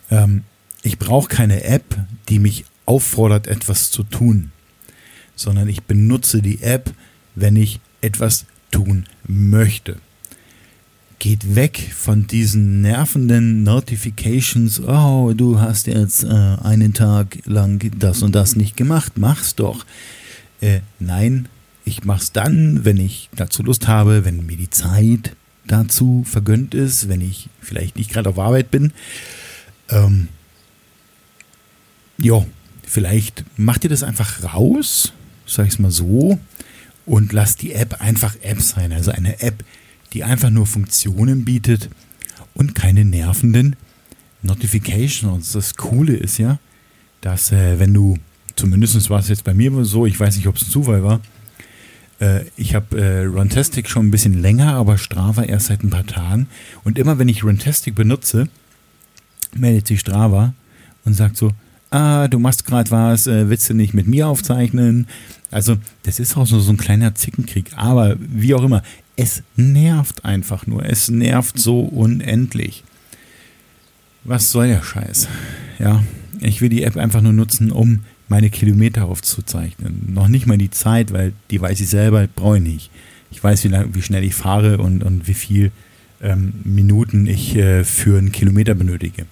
Ähm, 0.10 0.44
ich 0.84 0.98
brauche 0.98 1.30
keine 1.30 1.64
App, 1.64 1.98
die 2.30 2.40
mich 2.40 2.66
auffordert, 2.86 3.48
etwas 3.48 3.92
zu 3.92 4.04
tun, 4.04 4.52
sondern 5.36 5.68
ich 5.70 5.84
benutze 5.84 6.42
die 6.42 6.62
App, 6.62 6.94
wenn 7.36 7.56
ich 7.56 7.80
etwas 8.02 8.46
tun 8.72 9.06
möchte 9.28 9.98
geht 11.22 11.54
weg 11.54 11.94
von 11.96 12.26
diesen 12.26 12.82
nervenden 12.82 13.62
Notifications. 13.62 14.80
Oh, 14.80 15.34
du 15.38 15.60
hast 15.60 15.86
jetzt 15.86 16.24
äh, 16.24 16.28
einen 16.28 16.96
Tag 16.96 17.38
lang 17.46 17.80
das 18.00 18.24
und 18.24 18.34
das 18.34 18.56
nicht 18.56 18.76
gemacht. 18.76 19.20
Mach's 19.20 19.54
doch. 19.54 19.86
Äh, 20.62 20.80
nein, 20.98 21.48
ich 21.86 22.06
mach's 22.06 22.32
dann, 22.32 22.86
wenn 22.86 22.98
ich 22.98 23.30
dazu 23.36 23.62
Lust 23.62 23.88
habe, 23.88 24.26
wenn 24.26 24.48
mir 24.48 24.58
die 24.58 24.72
Zeit 24.72 25.36
dazu 25.68 26.24
vergönnt 26.26 26.74
ist, 26.74 27.08
wenn 27.08 27.22
ich 27.22 27.50
vielleicht 27.60 27.98
nicht 27.98 28.12
gerade 28.12 28.30
auf 28.30 28.40
Arbeit 28.40 28.72
bin. 28.72 28.92
Ähm, 29.90 30.28
ja, 32.18 32.44
vielleicht 32.82 33.44
macht 33.58 33.84
ihr 33.84 33.92
das 33.92 34.02
einfach 34.02 34.56
raus, 34.56 35.14
sag 35.46 35.68
ich's 35.68 35.78
mal 35.78 35.92
so, 35.92 36.40
und 37.06 37.32
lasst 37.32 37.62
die 37.62 37.74
App 37.74 38.02
einfach 38.02 38.36
App 38.42 38.60
sein. 38.60 38.92
Also 38.92 39.12
eine 39.12 39.40
App, 39.44 39.64
die 40.14 40.24
einfach 40.24 40.50
nur 40.50 40.66
Funktionen 40.66 41.46
bietet 41.46 41.90
und 42.54 42.76
keine 42.76 43.06
nervenden 43.06 43.76
Notifications. 44.42 45.52
Das 45.54 45.76
Coole 45.76 46.16
ist 46.16 46.38
ja, 46.38 46.60
dass 47.22 47.52
äh, 47.52 47.80
wenn 47.80 47.94
du, 47.94 48.18
zumindest 48.56 49.10
war 49.10 49.20
es 49.20 49.30
jetzt 49.30 49.44
bei 49.44 49.54
mir 49.54 49.86
so, 49.86 50.06
ich 50.06 50.20
weiß 50.20 50.36
nicht, 50.36 50.48
ob 50.48 50.56
es 50.56 50.64
ein 50.64 50.72
Zufall 50.72 51.04
war, 51.04 51.22
äh, 52.20 52.46
ich 52.56 52.76
habe 52.76 53.00
äh, 53.00 53.24
Runtastic 53.26 53.90
schon 53.90 54.08
ein 54.08 54.12
bisschen 54.12 54.42
länger, 54.42 54.76
aber 54.76 54.98
Strava 54.98 55.44
erst 55.44 55.68
seit 55.68 55.84
ein 55.84 55.90
paar 55.90 56.06
Tagen. 56.06 56.48
Und 56.84 56.98
immer 56.98 57.20
wenn 57.20 57.30
ich 57.30 57.44
Runtastic 57.44 57.96
benutze, 57.96 58.48
meldet 59.56 59.88
sich 59.88 60.00
Strava 60.00 60.54
und 61.04 61.14
sagt 61.14 61.38
so, 61.38 61.52
ah, 61.90 62.28
du 62.28 62.40
machst 62.40 62.66
gerade 62.66 62.90
was, 62.92 63.28
äh, 63.28 63.50
willst 63.50 63.70
du 63.70 63.74
nicht 63.74 63.94
mit 63.94 64.08
mir 64.08 64.28
aufzeichnen? 64.28 65.08
Also 65.50 65.78
das 66.04 66.20
ist 66.20 66.38
auch 66.38 66.48
so, 66.48 66.60
so 66.60 66.72
ein 66.72 66.78
kleiner 66.78 67.14
Zickenkrieg. 67.16 67.72
Aber 67.76 68.16
wie 68.20 68.54
auch 68.54 68.64
immer, 68.64 68.84
es 69.16 69.44
nervt 69.56 70.26
einfach 70.26 70.68
nur. 70.68 70.86
Es 70.86 71.10
nervt 71.10 71.60
so 71.60 71.82
unendlich. 71.82 72.84
Was 74.24 74.52
soll 74.52 74.68
der 74.68 74.84
Scheiß? 74.84 75.28
Ja, 75.80 76.04
ich 76.40 76.62
will 76.62 76.70
die 76.70 76.84
App 76.84 76.98
einfach 76.98 77.22
nur 77.22 77.34
nutzen, 77.34 77.72
um 77.72 78.02
meine 78.28 78.50
Kilometer 78.50 79.06
aufzuzeichnen. 79.06 80.14
Noch 80.14 80.28
nicht 80.28 80.48
mal 80.48 80.58
die 80.58 80.70
Zeit, 80.70 81.12
weil 81.12 81.34
die 81.50 81.60
weiß 81.60 81.80
ich 81.82 81.90
selber, 81.90 82.28
brauche 82.28 82.58
ich 82.58 82.64
nicht. 82.64 82.92
Ich 83.32 83.44
weiß, 83.44 83.64
wie, 83.64 83.70
lang, 83.70 83.94
wie 83.94 84.02
schnell 84.02 84.24
ich 84.24 84.36
fahre 84.36 84.78
und, 84.78 85.04
und 85.04 85.28
wie 85.28 85.34
viel 85.34 85.72
ähm, 86.22 86.54
Minuten 86.64 87.28
ich 87.28 87.56
äh, 87.56 87.84
für 87.84 88.18
einen 88.18 88.32
Kilometer 88.32 88.76
benötige. 88.76 89.26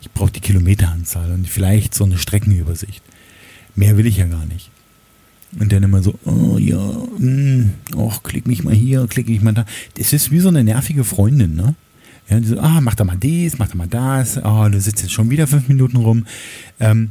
Ich 0.00 0.10
brauche 0.10 0.32
die 0.32 0.40
Kilometeranzahl 0.40 1.32
und 1.32 1.48
vielleicht 1.48 1.94
so 1.94 2.04
eine 2.04 2.18
Streckenübersicht. 2.18 3.02
Mehr 3.74 3.96
will 3.96 4.06
ich 4.06 4.18
ja 4.18 4.26
gar 4.26 4.46
nicht. 4.46 4.70
Und 5.58 5.72
dann 5.72 5.82
immer 5.84 6.02
so, 6.02 6.18
oh 6.24 6.58
ja, 6.58 6.82
mh, 7.18 7.68
oh, 7.96 8.12
klick 8.22 8.46
mich 8.46 8.62
mal 8.64 8.74
hier, 8.74 9.06
klick 9.08 9.28
mich 9.28 9.40
mal 9.40 9.52
da. 9.52 9.64
Das 9.96 10.12
ist 10.12 10.32
wie 10.32 10.40
so 10.40 10.48
eine 10.48 10.64
nervige 10.64 11.04
Freundin, 11.04 11.54
ne? 11.54 11.76
Ja, 12.28 12.40
die 12.40 12.46
so, 12.46 12.58
ah, 12.58 12.80
mach 12.80 12.94
da 12.94 13.04
mal 13.04 13.16
dies, 13.16 13.58
mach 13.58 13.68
da 13.68 13.76
mal 13.76 13.86
das, 13.86 14.40
oh, 14.42 14.66
du 14.68 14.80
sitzt 14.80 15.02
jetzt 15.02 15.12
schon 15.12 15.30
wieder 15.30 15.46
fünf 15.46 15.68
Minuten 15.68 15.98
rum. 15.98 16.26
Ähm, 16.80 17.10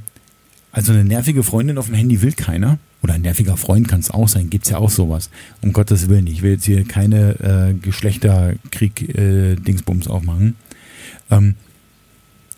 also 0.71 0.91
eine 0.91 1.05
nervige 1.05 1.43
Freundin 1.43 1.77
auf 1.77 1.85
dem 1.85 1.95
Handy 1.95 2.21
will 2.21 2.33
keiner. 2.33 2.79
Oder 3.03 3.13
ein 3.15 3.21
nerviger 3.21 3.57
Freund 3.57 3.89
kann 3.89 3.99
es 3.99 4.11
auch 4.11 4.29
sein, 4.29 4.49
gibt 4.49 4.63
es 4.65 4.71
ja 4.71 4.77
auch 4.77 4.89
sowas. 4.89 5.29
Um 5.61 5.73
Gottes 5.73 6.09
Willen, 6.09 6.25
ich 6.25 6.41
will 6.41 6.53
jetzt 6.53 6.65
hier 6.65 6.83
keine 6.85 7.39
äh, 7.41 7.73
Geschlechterkrieg-Dingsbums 7.73 10.07
äh, 10.07 10.09
aufmachen. 10.09 10.55
Ähm, 11.29 11.55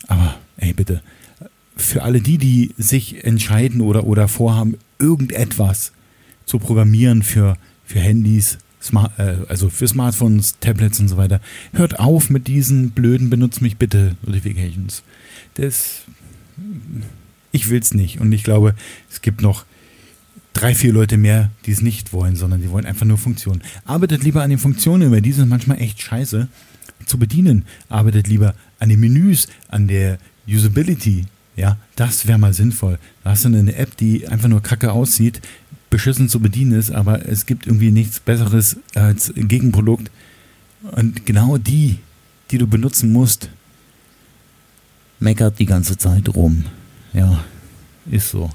aber, 0.07 0.35
ey, 0.57 0.71
bitte, 0.73 1.01
für 1.75 2.03
alle 2.03 2.21
die, 2.21 2.37
die 2.37 2.73
sich 2.77 3.23
entscheiden 3.23 3.81
oder, 3.81 4.05
oder 4.05 4.27
vorhaben, 4.27 4.77
irgendetwas 4.99 5.91
zu 6.45 6.59
programmieren 6.59 7.23
für, 7.23 7.57
für 7.83 7.99
Handys, 7.99 8.57
Smart, 8.81 9.17
äh, 9.19 9.37
also 9.47 9.69
für 9.69 9.87
Smartphones, 9.87 10.59
Tablets 10.59 10.99
und 10.99 11.07
so 11.07 11.17
weiter. 11.17 11.41
Hört 11.73 11.99
auf 11.99 12.29
mit 12.29 12.47
diesen 12.47 12.91
blöden 12.91 13.29
Benutzt 13.29 13.61
mich 13.61 13.77
bitte 13.77 14.15
Notifications. 14.25 15.03
Das, 15.55 16.03
ich 17.51 17.69
will 17.69 17.79
es 17.79 17.93
nicht. 17.93 18.21
Und 18.21 18.31
ich 18.31 18.43
glaube, 18.43 18.75
es 19.09 19.21
gibt 19.21 19.41
noch 19.41 19.65
drei, 20.53 20.73
vier 20.73 20.93
Leute 20.93 21.17
mehr, 21.17 21.51
die 21.65 21.71
es 21.71 21.81
nicht 21.81 22.13
wollen, 22.13 22.35
sondern 22.35 22.61
die 22.61 22.69
wollen 22.69 22.85
einfach 22.85 23.05
nur 23.05 23.17
Funktionen. 23.17 23.61
Arbeitet 23.83 24.23
lieber 24.23 24.43
an 24.43 24.49
den 24.49 24.59
Funktionen, 24.59 25.11
weil 25.11 25.21
die 25.21 25.33
sind 25.33 25.49
manchmal 25.49 25.81
echt 25.81 26.01
scheiße 26.01 26.47
zu 27.05 27.19
bedienen. 27.19 27.65
Arbeitet 27.89 28.27
lieber 28.27 28.55
an 28.79 28.89
den 28.89 28.99
Menüs, 28.99 29.47
an 29.67 29.87
der 29.87 30.17
Usability, 30.47 31.25
ja, 31.55 31.77
das 31.95 32.27
wäre 32.27 32.37
mal 32.37 32.53
sinnvoll. 32.53 32.99
Da 33.23 33.31
hast 33.31 33.45
du 33.45 33.49
eine 33.49 33.75
App, 33.75 33.95
die 33.97 34.27
einfach 34.27 34.49
nur 34.49 34.61
kacke 34.61 34.91
aussieht, 34.91 35.41
beschissen 35.89 36.27
zu 36.27 36.39
bedienen 36.39 36.73
ist, 36.73 36.91
aber 36.91 37.27
es 37.27 37.45
gibt 37.45 37.65
irgendwie 37.67 37.91
nichts 37.91 38.19
Besseres 38.19 38.77
als 38.95 39.31
Gegenprodukt. 39.35 40.11
Und 40.91 41.25
genau 41.25 41.57
die, 41.57 41.99
die 42.51 42.57
du 42.57 42.67
benutzen 42.67 43.11
musst, 43.11 43.49
meckert 45.19 45.59
die 45.59 45.65
ganze 45.65 45.97
Zeit 45.97 46.27
rum. 46.35 46.65
Ja, 47.13 47.43
ist 48.11 48.29
so. 48.29 48.49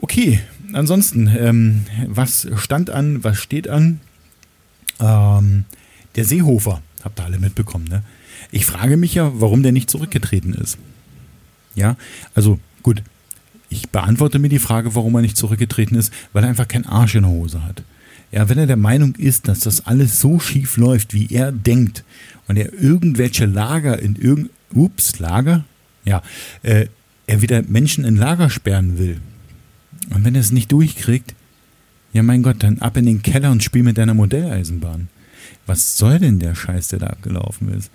Okay, 0.00 0.40
ansonsten, 0.72 1.28
ähm, 1.28 1.86
was 2.08 2.48
stand 2.56 2.90
an, 2.90 3.22
was 3.22 3.38
steht 3.38 3.68
an? 3.68 4.00
Ähm, 4.98 5.64
der 6.16 6.24
Seehofer, 6.24 6.82
habt 7.04 7.20
ihr 7.20 7.24
alle 7.24 7.38
mitbekommen, 7.38 7.86
ne? 7.88 8.02
Ich 8.50 8.66
frage 8.66 8.96
mich 8.96 9.14
ja, 9.14 9.30
warum 9.34 9.62
der 9.62 9.72
nicht 9.72 9.88
zurückgetreten 9.88 10.52
ist. 10.54 10.78
Ja, 11.74 11.96
also 12.34 12.58
gut, 12.82 13.02
ich 13.68 13.88
beantworte 13.88 14.38
mir 14.38 14.48
die 14.48 14.58
Frage, 14.58 14.94
warum 14.94 15.14
er 15.14 15.22
nicht 15.22 15.36
zurückgetreten 15.36 15.96
ist, 15.96 16.12
weil 16.32 16.44
er 16.44 16.50
einfach 16.50 16.68
keinen 16.68 16.86
Arsch 16.86 17.14
in 17.14 17.22
der 17.22 17.30
Hose 17.30 17.64
hat. 17.64 17.82
Ja, 18.30 18.48
wenn 18.48 18.58
er 18.58 18.66
der 18.66 18.76
Meinung 18.76 19.14
ist, 19.16 19.48
dass 19.48 19.60
das 19.60 19.86
alles 19.86 20.20
so 20.20 20.38
schief 20.38 20.76
läuft, 20.76 21.14
wie 21.14 21.28
er 21.30 21.52
denkt, 21.52 22.04
und 22.48 22.56
er 22.56 22.72
irgendwelche 22.72 23.46
Lager 23.46 23.98
in 23.98 24.16
irgend, 24.16 24.50
ups, 24.74 25.18
Lager? 25.18 25.64
Ja, 26.04 26.22
äh, 26.62 26.86
er 27.26 27.42
wieder 27.42 27.62
Menschen 27.62 28.04
in 28.04 28.16
Lager 28.16 28.50
sperren 28.50 28.98
will. 28.98 29.20
Und 30.10 30.24
wenn 30.24 30.34
er 30.34 30.40
es 30.40 30.50
nicht 30.50 30.72
durchkriegt, 30.72 31.34
Ja, 32.12 32.22
mein 32.22 32.42
Gott, 32.42 32.62
dann 32.62 32.78
ab 32.80 32.96
in 32.96 33.06
den 33.06 33.22
Keller 33.22 33.50
und 33.50 33.64
spiel 33.64 33.82
mit 33.82 33.96
deiner 33.96 34.14
Modelleisenbahn. 34.14 35.08
Was 35.66 35.96
soll 35.96 36.18
denn 36.18 36.38
der 36.38 36.54
Scheiß, 36.54 36.88
der 36.88 36.98
da 36.98 37.06
abgelaufen 37.06 37.72
ist? 37.72 37.90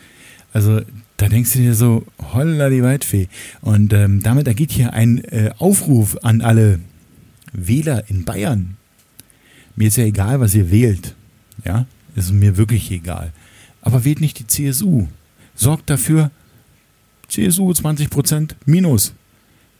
Also, 0.53 0.81
da 1.17 1.27
denkst 1.27 1.53
du 1.53 1.59
dir 1.59 1.73
so, 1.73 2.05
holla 2.33 2.69
die 2.69 2.83
Waldfee. 2.83 3.27
Und 3.61 3.91
ähm, 3.93 4.21
damit 4.21 4.47
ergeht 4.47 4.71
hier 4.71 4.93
ein 4.93 5.23
äh, 5.25 5.51
Aufruf 5.57 6.17
an 6.21 6.41
alle 6.41 6.79
Wähler 7.53 8.03
in 8.07 8.23
Bayern. 8.23 8.77
Mir 9.75 9.87
ist 9.87 9.97
ja 9.97 10.05
egal, 10.05 10.39
was 10.39 10.53
ihr 10.53 10.71
wählt. 10.71 11.15
Ja, 11.65 11.87
ist 12.15 12.31
mir 12.31 12.57
wirklich 12.57 12.91
egal. 12.91 13.33
Aber 13.81 14.05
wählt 14.05 14.21
nicht 14.21 14.39
die 14.39 14.47
CSU. 14.47 15.07
Sorgt 15.55 15.89
dafür, 15.89 16.29
CSU 17.27 17.71
20% 17.71 18.51
minus. 18.65 19.13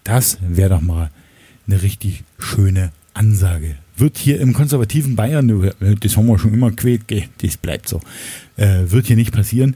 Das 0.03 0.39
wäre 0.41 0.69
doch 0.69 0.81
mal 0.81 1.11
eine 1.67 1.81
richtig 1.81 2.23
schöne 2.39 2.91
Ansage. 3.13 3.75
Wird 3.95 4.17
hier 4.17 4.39
im 4.39 4.53
konservativen 4.53 5.15
Bayern, 5.15 5.49
äh, 5.63 5.95
das 5.99 6.17
haben 6.17 6.27
wir 6.27 6.39
schon 6.39 6.53
immer 6.53 6.71
quält, 6.71 7.03
das 7.41 7.57
bleibt 7.57 7.89
so, 7.89 8.01
äh, 8.55 8.83
wird 8.87 9.07
hier 9.07 9.15
nicht 9.15 9.33
passieren. 9.33 9.75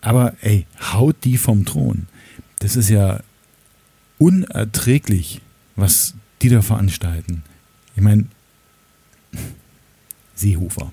Aber 0.00 0.34
ey, 0.40 0.66
haut 0.92 1.16
die 1.24 1.36
vom 1.36 1.64
Thron. 1.64 2.06
Das 2.58 2.76
ist 2.76 2.88
ja 2.88 3.20
unerträglich, 4.18 5.40
was 5.76 6.14
die 6.42 6.48
da 6.48 6.62
veranstalten. 6.62 7.42
Ich 7.96 8.02
meine, 8.02 8.26
Seehofer. 10.34 10.92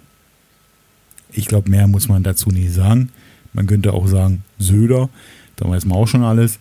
Ich 1.31 1.47
glaube, 1.47 1.69
mehr 1.69 1.87
muss 1.87 2.07
man 2.07 2.23
dazu 2.23 2.49
nicht 2.49 2.73
sagen. 2.73 3.11
Man 3.53 3.67
könnte 3.67 3.93
auch 3.93 4.07
sagen, 4.07 4.43
Söder, 4.59 5.09
da 5.55 5.69
weiß 5.69 5.85
man 5.85 5.97
auch 5.97 6.07
schon 6.07 6.23
alles. 6.23 6.59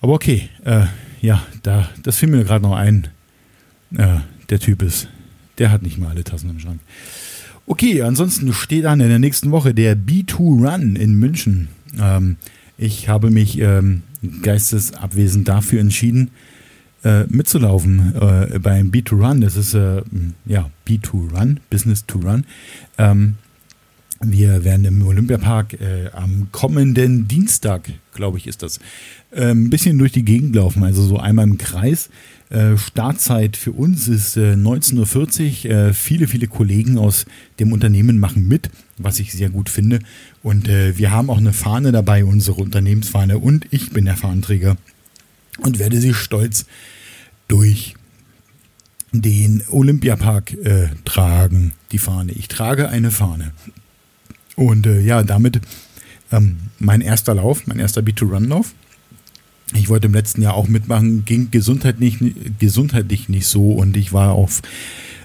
Aber 0.00 0.14
okay, 0.14 0.48
äh, 0.64 0.86
ja, 1.20 1.42
da, 1.62 1.88
das 2.02 2.16
fiel 2.16 2.28
mir 2.28 2.44
gerade 2.44 2.62
noch 2.62 2.74
ein. 2.74 3.08
Äh, 3.96 4.20
der 4.48 4.60
Typ 4.60 4.82
ist, 4.82 5.08
der 5.58 5.70
hat 5.70 5.82
nicht 5.82 5.98
mal 5.98 6.10
alle 6.10 6.24
Tassen 6.24 6.50
im 6.50 6.58
Schrank. 6.58 6.80
Okay, 7.70 8.02
ansonsten 8.02 8.52
steht 8.52 8.84
an 8.84 8.98
in 8.98 9.10
der 9.10 9.20
nächsten 9.20 9.52
Woche 9.52 9.72
der 9.72 9.96
B2 9.96 10.38
Run 10.38 10.96
in 10.96 11.14
München. 11.14 11.68
Ähm, 12.00 12.34
ich 12.76 13.08
habe 13.08 13.30
mich 13.30 13.60
ähm, 13.60 14.02
geistesabwesend 14.42 15.46
dafür 15.46 15.80
entschieden, 15.80 16.32
äh, 17.04 17.26
mitzulaufen 17.28 18.12
äh, 18.20 18.58
beim 18.58 18.90
B2 18.90 19.24
Run. 19.24 19.40
Das 19.40 19.54
ist 19.54 19.74
äh, 19.74 20.02
ja 20.46 20.68
B2 20.84 21.30
Run, 21.32 21.60
Business 21.70 22.04
to 22.06 22.18
Run. 22.18 22.44
Ähm, 22.98 23.36
wir 24.22 24.64
werden 24.64 24.84
im 24.84 25.06
Olympiapark 25.06 25.80
äh, 25.80 26.10
am 26.12 26.48
kommenden 26.52 27.26
Dienstag, 27.26 27.88
glaube 28.12 28.36
ich, 28.36 28.46
ist 28.46 28.62
das, 28.62 28.78
äh, 29.30 29.50
ein 29.50 29.70
bisschen 29.70 29.96
durch 29.96 30.12
die 30.12 30.26
Gegend 30.26 30.54
laufen, 30.54 30.84
also 30.84 31.02
so 31.02 31.18
einmal 31.18 31.46
im 31.46 31.56
Kreis. 31.56 32.10
Äh, 32.50 32.76
Startzeit 32.76 33.56
für 33.56 33.72
uns 33.72 34.08
ist 34.08 34.36
äh, 34.36 34.52
19.40 34.52 35.64
Uhr. 35.64 35.70
Äh, 35.70 35.94
viele, 35.94 36.26
viele 36.28 36.48
Kollegen 36.48 36.98
aus 36.98 37.24
dem 37.58 37.72
Unternehmen 37.72 38.18
machen 38.18 38.46
mit, 38.46 38.68
was 38.98 39.20
ich 39.20 39.32
sehr 39.32 39.48
gut 39.48 39.70
finde. 39.70 40.00
Und 40.42 40.68
äh, 40.68 40.98
wir 40.98 41.12
haben 41.12 41.30
auch 41.30 41.38
eine 41.38 41.54
Fahne 41.54 41.90
dabei, 41.90 42.24
unsere 42.24 42.60
Unternehmensfahne. 42.60 43.38
Und 43.38 43.66
ich 43.70 43.90
bin 43.90 44.04
der 44.04 44.18
Fahnenträger 44.18 44.76
und 45.60 45.78
werde 45.78 45.98
sie 45.98 46.12
stolz 46.12 46.66
durch 47.48 47.94
den 49.12 49.62
Olympiapark 49.70 50.52
äh, 50.52 50.88
tragen, 51.06 51.72
die 51.90 51.98
Fahne. 51.98 52.32
Ich 52.32 52.48
trage 52.48 52.90
eine 52.90 53.10
Fahne. 53.10 53.52
Und 54.56 54.86
äh, 54.86 55.00
ja, 55.00 55.22
damit 55.22 55.60
ähm, 56.32 56.58
mein 56.78 57.00
erster 57.00 57.34
Lauf, 57.34 57.66
mein 57.66 57.78
erster 57.78 58.02
B2-Run-Lauf. 58.02 58.74
Ich 59.74 59.88
wollte 59.88 60.06
im 60.06 60.14
letzten 60.14 60.42
Jahr 60.42 60.54
auch 60.54 60.68
mitmachen, 60.68 61.24
ging 61.24 61.50
gesundheitlich, 61.50 62.18
gesundheitlich 62.58 63.28
nicht 63.28 63.46
so 63.46 63.72
und 63.72 63.96
ich 63.96 64.12
war 64.12 64.32
auch 64.32 64.50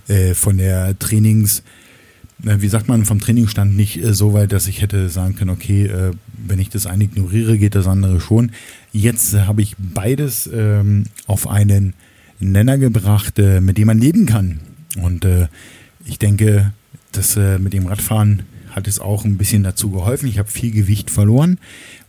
äh, 0.07 0.35
von 0.35 0.57
der 0.57 0.97
Trainings, 0.99 1.63
äh, 2.43 2.57
wie 2.59 2.67
sagt 2.67 2.87
man, 2.87 3.05
vom 3.05 3.19
Trainingsstand 3.19 3.75
nicht 3.75 3.97
äh, 3.97 4.13
so 4.13 4.33
weit, 4.33 4.51
dass 4.51 4.67
ich 4.67 4.81
hätte 4.81 5.09
sagen 5.09 5.35
können, 5.35 5.49
okay, 5.49 5.85
äh, 5.85 6.11
wenn 6.45 6.59
ich 6.59 6.69
das 6.69 6.85
eine 6.85 7.05
ignoriere, 7.05 7.57
geht 7.57 7.73
das 7.73 7.87
andere 7.87 8.21
schon. 8.21 8.51
Jetzt 8.91 9.33
habe 9.33 9.63
ich 9.63 9.75
beides 9.79 10.47
ähm, 10.53 11.05
auf 11.25 11.47
einen 11.47 11.93
Nenner 12.39 12.77
gebracht, 12.77 13.39
äh, 13.39 13.61
mit 13.61 13.79
dem 13.79 13.87
man 13.87 13.99
leben 13.99 14.27
kann. 14.27 14.59
Und 15.01 15.27
ich 16.05 16.19
denke, 16.19 16.71
dass 17.11 17.35
mit 17.35 17.73
dem 17.73 17.87
Radfahren 17.87 18.43
hat 18.75 18.87
es 18.87 18.99
auch 18.99 19.23
ein 19.23 19.37
bisschen 19.37 19.63
dazu 19.63 19.89
geholfen. 19.89 20.27
Ich 20.27 20.37
habe 20.37 20.51
viel 20.51 20.71
Gewicht 20.71 21.09
verloren, 21.09 21.57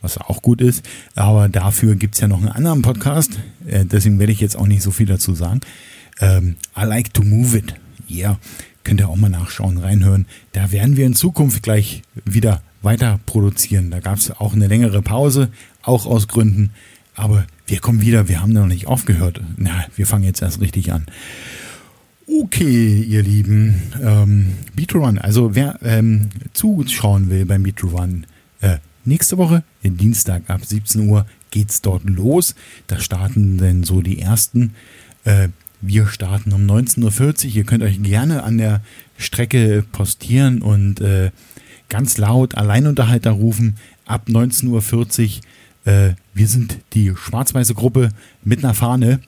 was 0.02 0.18
auch 0.18 0.42
gut 0.42 0.60
ist. 0.60 0.84
Aber 1.14 1.48
dafür 1.48 1.94
gibt 1.94 2.14
es 2.14 2.20
ja 2.20 2.28
noch 2.28 2.38
einen 2.38 2.48
anderen 2.48 2.82
Podcast. 2.82 3.38
Äh, 3.66 3.84
deswegen 3.84 4.18
werde 4.18 4.32
ich 4.32 4.40
jetzt 4.40 4.58
auch 4.58 4.66
nicht 4.66 4.82
so 4.82 4.90
viel 4.90 5.06
dazu 5.06 5.34
sagen. 5.34 5.60
Ähm, 6.20 6.56
I 6.76 6.84
like 6.84 7.14
to 7.14 7.22
move 7.22 7.56
it. 7.56 7.74
Ja, 8.08 8.30
yeah. 8.30 8.38
könnt 8.82 9.00
ihr 9.00 9.08
auch 9.08 9.16
mal 9.16 9.28
nachschauen, 9.28 9.78
reinhören. 9.78 10.26
Da 10.52 10.72
werden 10.72 10.96
wir 10.96 11.06
in 11.06 11.14
Zukunft 11.14 11.62
gleich 11.62 12.02
wieder 12.24 12.62
weiter 12.82 13.20
produzieren. 13.26 13.90
Da 13.90 14.00
gab 14.00 14.18
es 14.18 14.30
auch 14.32 14.54
eine 14.54 14.66
längere 14.66 15.02
Pause, 15.02 15.50
auch 15.82 16.06
aus 16.06 16.26
Gründen. 16.26 16.70
Aber 17.14 17.46
wir 17.66 17.78
kommen 17.78 18.00
wieder, 18.00 18.28
wir 18.28 18.40
haben 18.42 18.52
noch 18.52 18.66
nicht 18.66 18.86
aufgehört. 18.86 19.40
Na, 19.56 19.84
wir 19.94 20.06
fangen 20.06 20.24
jetzt 20.24 20.42
erst 20.42 20.60
richtig 20.60 20.92
an. 20.92 21.06
Okay, 22.29 23.03
ihr 23.03 23.22
Lieben, 23.22 23.81
ähm, 24.03 24.55
Beat2Run, 24.77 25.18
also 25.18 25.55
wer 25.55 25.79
ähm, 25.83 26.31
zuschauen 26.55 27.31
will 27.31 27.47
beim 27.47 27.62
Beat2Run, 27.62 28.24
äh, 28.61 28.79
nächste 29.05 29.39
Woche, 29.39 29.62
den 29.85 29.97
Dienstag 29.97 30.43
ab 30.51 30.64
17 30.64 31.09
Uhr, 31.09 31.24
geht's 31.53 31.83
dort 31.83 32.03
los. 32.05 32.57
Da 32.89 32.99
starten 32.99 33.59
dann 33.59 33.85
so 33.85 34.03
die 34.03 34.18
ersten. 34.18 34.74
Äh, 35.24 35.51
wir 35.81 36.09
starten 36.09 36.53
um 36.53 36.66
19.40 36.66 37.47
Uhr. 37.47 37.55
Ihr 37.55 37.64
könnt 37.64 37.85
euch 37.85 38.03
gerne 38.03 38.43
an 38.43 38.59
der 38.59 38.83
Strecke 39.18 39.85
postieren 39.93 40.62
und 40.62 41.01
äh, 41.01 41.31
ganz 41.89 42.18
laut 42.18 42.57
Alleinunterhalter 42.57 43.31
rufen. 43.31 43.77
Ab 44.05 44.27
19.40 44.29 45.41
Uhr. 45.87 45.93
Äh, 45.93 46.14
wir 46.35 46.49
sind 46.49 46.79
die 46.93 47.12
schwarz-weiße 47.14 47.74
Gruppe 47.74 48.09
mit 48.43 48.64
einer 48.64 48.74
Fahne. 48.74 49.20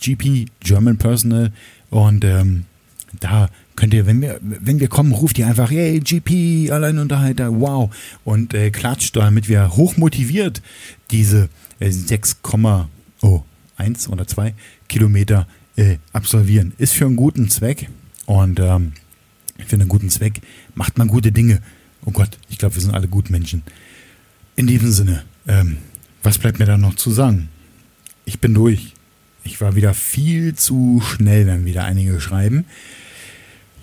GP, 0.00 0.46
German 0.60 0.96
Personal. 0.96 1.52
Und 1.90 2.24
ähm, 2.24 2.64
da 3.20 3.48
könnt 3.76 3.94
ihr, 3.94 4.06
wenn 4.06 4.20
wir, 4.20 4.38
wenn 4.42 4.80
wir 4.80 4.88
kommen, 4.88 5.12
ruft 5.12 5.38
ihr 5.38 5.46
einfach, 5.46 5.70
hey, 5.70 6.00
GP, 6.00 6.70
Alleinunterhalter, 6.70 7.60
wow. 7.60 7.94
Und 8.24 8.54
äh, 8.54 8.70
klatscht, 8.70 9.16
damit 9.16 9.48
wir 9.48 9.76
hochmotiviert 9.76 10.62
diese 11.10 11.48
äh, 11.80 11.90
6, 11.90 12.38
oh, 13.22 13.42
1 13.76 14.08
oder 14.08 14.26
2 14.26 14.54
Kilometer 14.88 15.46
äh, 15.76 15.96
absolvieren. 16.12 16.72
Ist 16.78 16.94
für 16.94 17.06
einen 17.06 17.16
guten 17.16 17.48
Zweck. 17.48 17.88
Und 18.26 18.60
ähm, 18.60 18.92
für 19.66 19.76
einen 19.76 19.88
guten 19.88 20.10
Zweck 20.10 20.40
macht 20.74 20.98
man 20.98 21.08
gute 21.08 21.32
Dinge. 21.32 21.62
Oh 22.04 22.10
Gott, 22.10 22.38
ich 22.48 22.58
glaube, 22.58 22.74
wir 22.74 22.82
sind 22.82 22.94
alle 22.94 23.08
gut 23.08 23.30
Menschen. 23.30 23.62
In 24.56 24.66
diesem 24.66 24.90
Sinne, 24.90 25.24
ähm, 25.46 25.78
was 26.22 26.38
bleibt 26.38 26.58
mir 26.58 26.66
da 26.66 26.76
noch 26.76 26.96
zu 26.96 27.10
sagen? 27.10 27.48
Ich 28.24 28.40
bin 28.40 28.54
durch. 28.54 28.92
Ich 29.48 29.62
war 29.62 29.74
wieder 29.74 29.94
viel 29.94 30.54
zu 30.54 31.00
schnell, 31.02 31.46
wenn 31.46 31.64
wieder 31.64 31.84
einige 31.84 32.20
schreiben. 32.20 32.66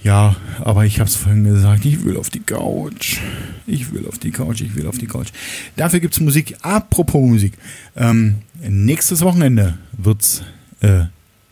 Ja, 0.04 0.36
aber 0.60 0.86
ich 0.86 1.00
habe 1.00 1.10
es 1.10 1.16
vorhin 1.16 1.44
gesagt, 1.44 1.86
ich 1.86 2.06
will 2.06 2.18
auf 2.18 2.30
die 2.30 2.42
Couch. 2.42 3.18
Ich 3.66 3.92
will 3.92 4.08
auf 4.08 4.20
die 4.20 4.30
Couch, 4.30 4.62
ich 4.62 4.76
will 4.76 4.86
auf 4.86 5.00
die 5.00 5.08
Couch. 5.08 5.30
Dafür 5.76 6.00
gibt 6.00 6.14
es 6.14 6.20
Musik. 6.20 6.56
Apropos 6.62 7.28
Musik. 7.28 7.54
Ähm, 7.96 8.36
nächstes 8.62 9.22
Wochenende 9.22 9.80
wird 9.94 10.22
es 10.22 10.44
äh, 10.82 11.06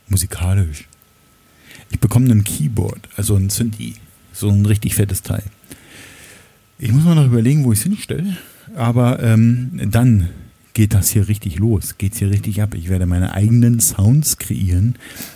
musikalisch. 0.10 0.88
Ich 1.90 2.00
bekomme 2.00 2.30
ein 2.30 2.44
Keyboard, 2.44 3.10
also 3.16 3.36
ein 3.36 3.50
Synthi. 3.50 3.96
So 4.32 4.48
ein 4.50 4.64
richtig 4.68 4.94
fettes 4.94 5.24
Teil. 5.24 5.44
Ich 6.78 6.92
muss 6.92 7.04
mal 7.04 7.16
noch 7.16 7.26
überlegen, 7.26 7.64
wo 7.64 7.72
ich 7.72 7.80
es 7.80 7.84
hinstelle. 7.86 8.38
Aber 8.76 9.24
ähm, 9.24 9.72
dann 9.90 10.30
geht 10.74 10.94
das 10.94 11.10
hier 11.10 11.28
richtig 11.28 11.60
los, 11.60 11.98
geht 11.98 12.14
es 12.14 12.20
hier 12.20 12.30
richtig 12.30 12.62
ab. 12.62 12.74
Ich 12.74 12.90
werde 12.90 13.06
meine 13.06 13.34
eigenen 13.34 13.80
Sounds 13.80 14.38
kreieren 14.38 14.96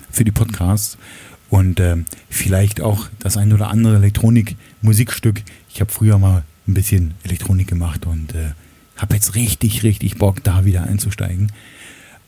für 0.09 0.23
die 0.23 0.31
Podcasts 0.31 0.97
und 1.49 1.79
äh, 1.79 1.97
vielleicht 2.29 2.81
auch 2.81 3.07
das 3.19 3.37
ein 3.37 3.53
oder 3.53 3.69
andere 3.69 3.97
Elektronik-Musikstück. 3.97 5.43
Ich 5.69 5.79
habe 5.79 5.91
früher 5.91 6.17
mal 6.17 6.43
ein 6.67 6.73
bisschen 6.73 7.13
Elektronik 7.23 7.67
gemacht 7.67 8.05
und 8.05 8.33
äh, 8.35 8.51
habe 8.97 9.15
jetzt 9.15 9.35
richtig, 9.35 9.83
richtig 9.83 10.17
Bock, 10.17 10.43
da 10.43 10.65
wieder 10.65 10.83
einzusteigen. 10.83 11.51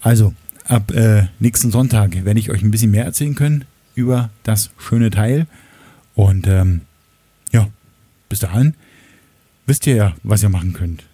Also, 0.02 0.34
ab 0.66 0.92
äh, 0.92 1.28
nächsten 1.40 1.72
Sonntag 1.72 2.24
werde 2.24 2.40
ich 2.40 2.52
euch 2.52 2.62
ein 2.62 2.72
bisschen 2.72 2.92
mehr 2.92 3.06
erzählen 3.06 3.36
können 3.36 3.66
über 3.96 4.30
das 4.44 4.70
schöne 4.78 5.10
Teil. 5.10 5.48
Und 6.14 6.48
ähm, 6.48 6.82
ja, 7.52 7.68
bis 8.30 8.40
dahin 8.40 8.76
wisst 9.66 9.88
ihr 9.88 9.96
ja, 9.96 10.16
was 10.24 10.44
ihr 10.44 10.50
machen 10.50 10.74
könnt. 10.74 11.09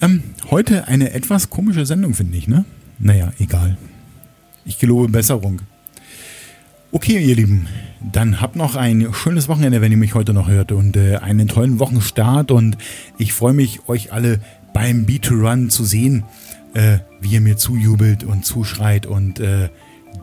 Ähm, 0.00 0.22
heute 0.52 0.86
eine 0.86 1.12
etwas 1.12 1.50
komische 1.50 1.84
Sendung, 1.84 2.14
finde 2.14 2.38
ich, 2.38 2.46
ne? 2.46 2.64
Naja, 3.00 3.32
egal. 3.40 3.76
Ich 4.64 4.78
gelobe 4.78 5.08
Besserung. 5.08 5.60
Okay, 6.94 7.18
ihr 7.18 7.34
Lieben, 7.34 7.68
dann 8.00 8.42
habt 8.42 8.54
noch 8.54 8.76
ein 8.76 9.14
schönes 9.14 9.48
Wochenende, 9.48 9.80
wenn 9.80 9.90
ihr 9.90 9.96
mich 9.96 10.14
heute 10.14 10.34
noch 10.34 10.46
hört 10.46 10.72
und 10.72 10.94
äh, 10.94 11.16
einen 11.16 11.48
tollen 11.48 11.78
Wochenstart 11.78 12.50
und 12.50 12.76
ich 13.16 13.32
freue 13.32 13.54
mich, 13.54 13.88
euch 13.88 14.12
alle 14.12 14.40
beim 14.74 15.06
Beat-to-Run 15.06 15.70
zu 15.70 15.84
sehen, 15.84 16.24
äh, 16.74 16.98
wie 17.18 17.32
ihr 17.32 17.40
mir 17.40 17.56
zujubelt 17.56 18.24
und 18.24 18.44
zuschreit 18.44 19.06
und 19.06 19.40
äh, 19.40 19.70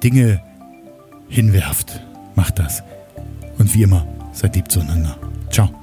Dinge 0.04 0.44
hinwerft. 1.28 2.02
Macht 2.36 2.60
das. 2.60 2.84
Und 3.58 3.74
wie 3.74 3.82
immer, 3.82 4.06
seid 4.32 4.56
lieb 4.56 4.72
zueinander. 4.72 5.18
Ciao. 5.50 5.79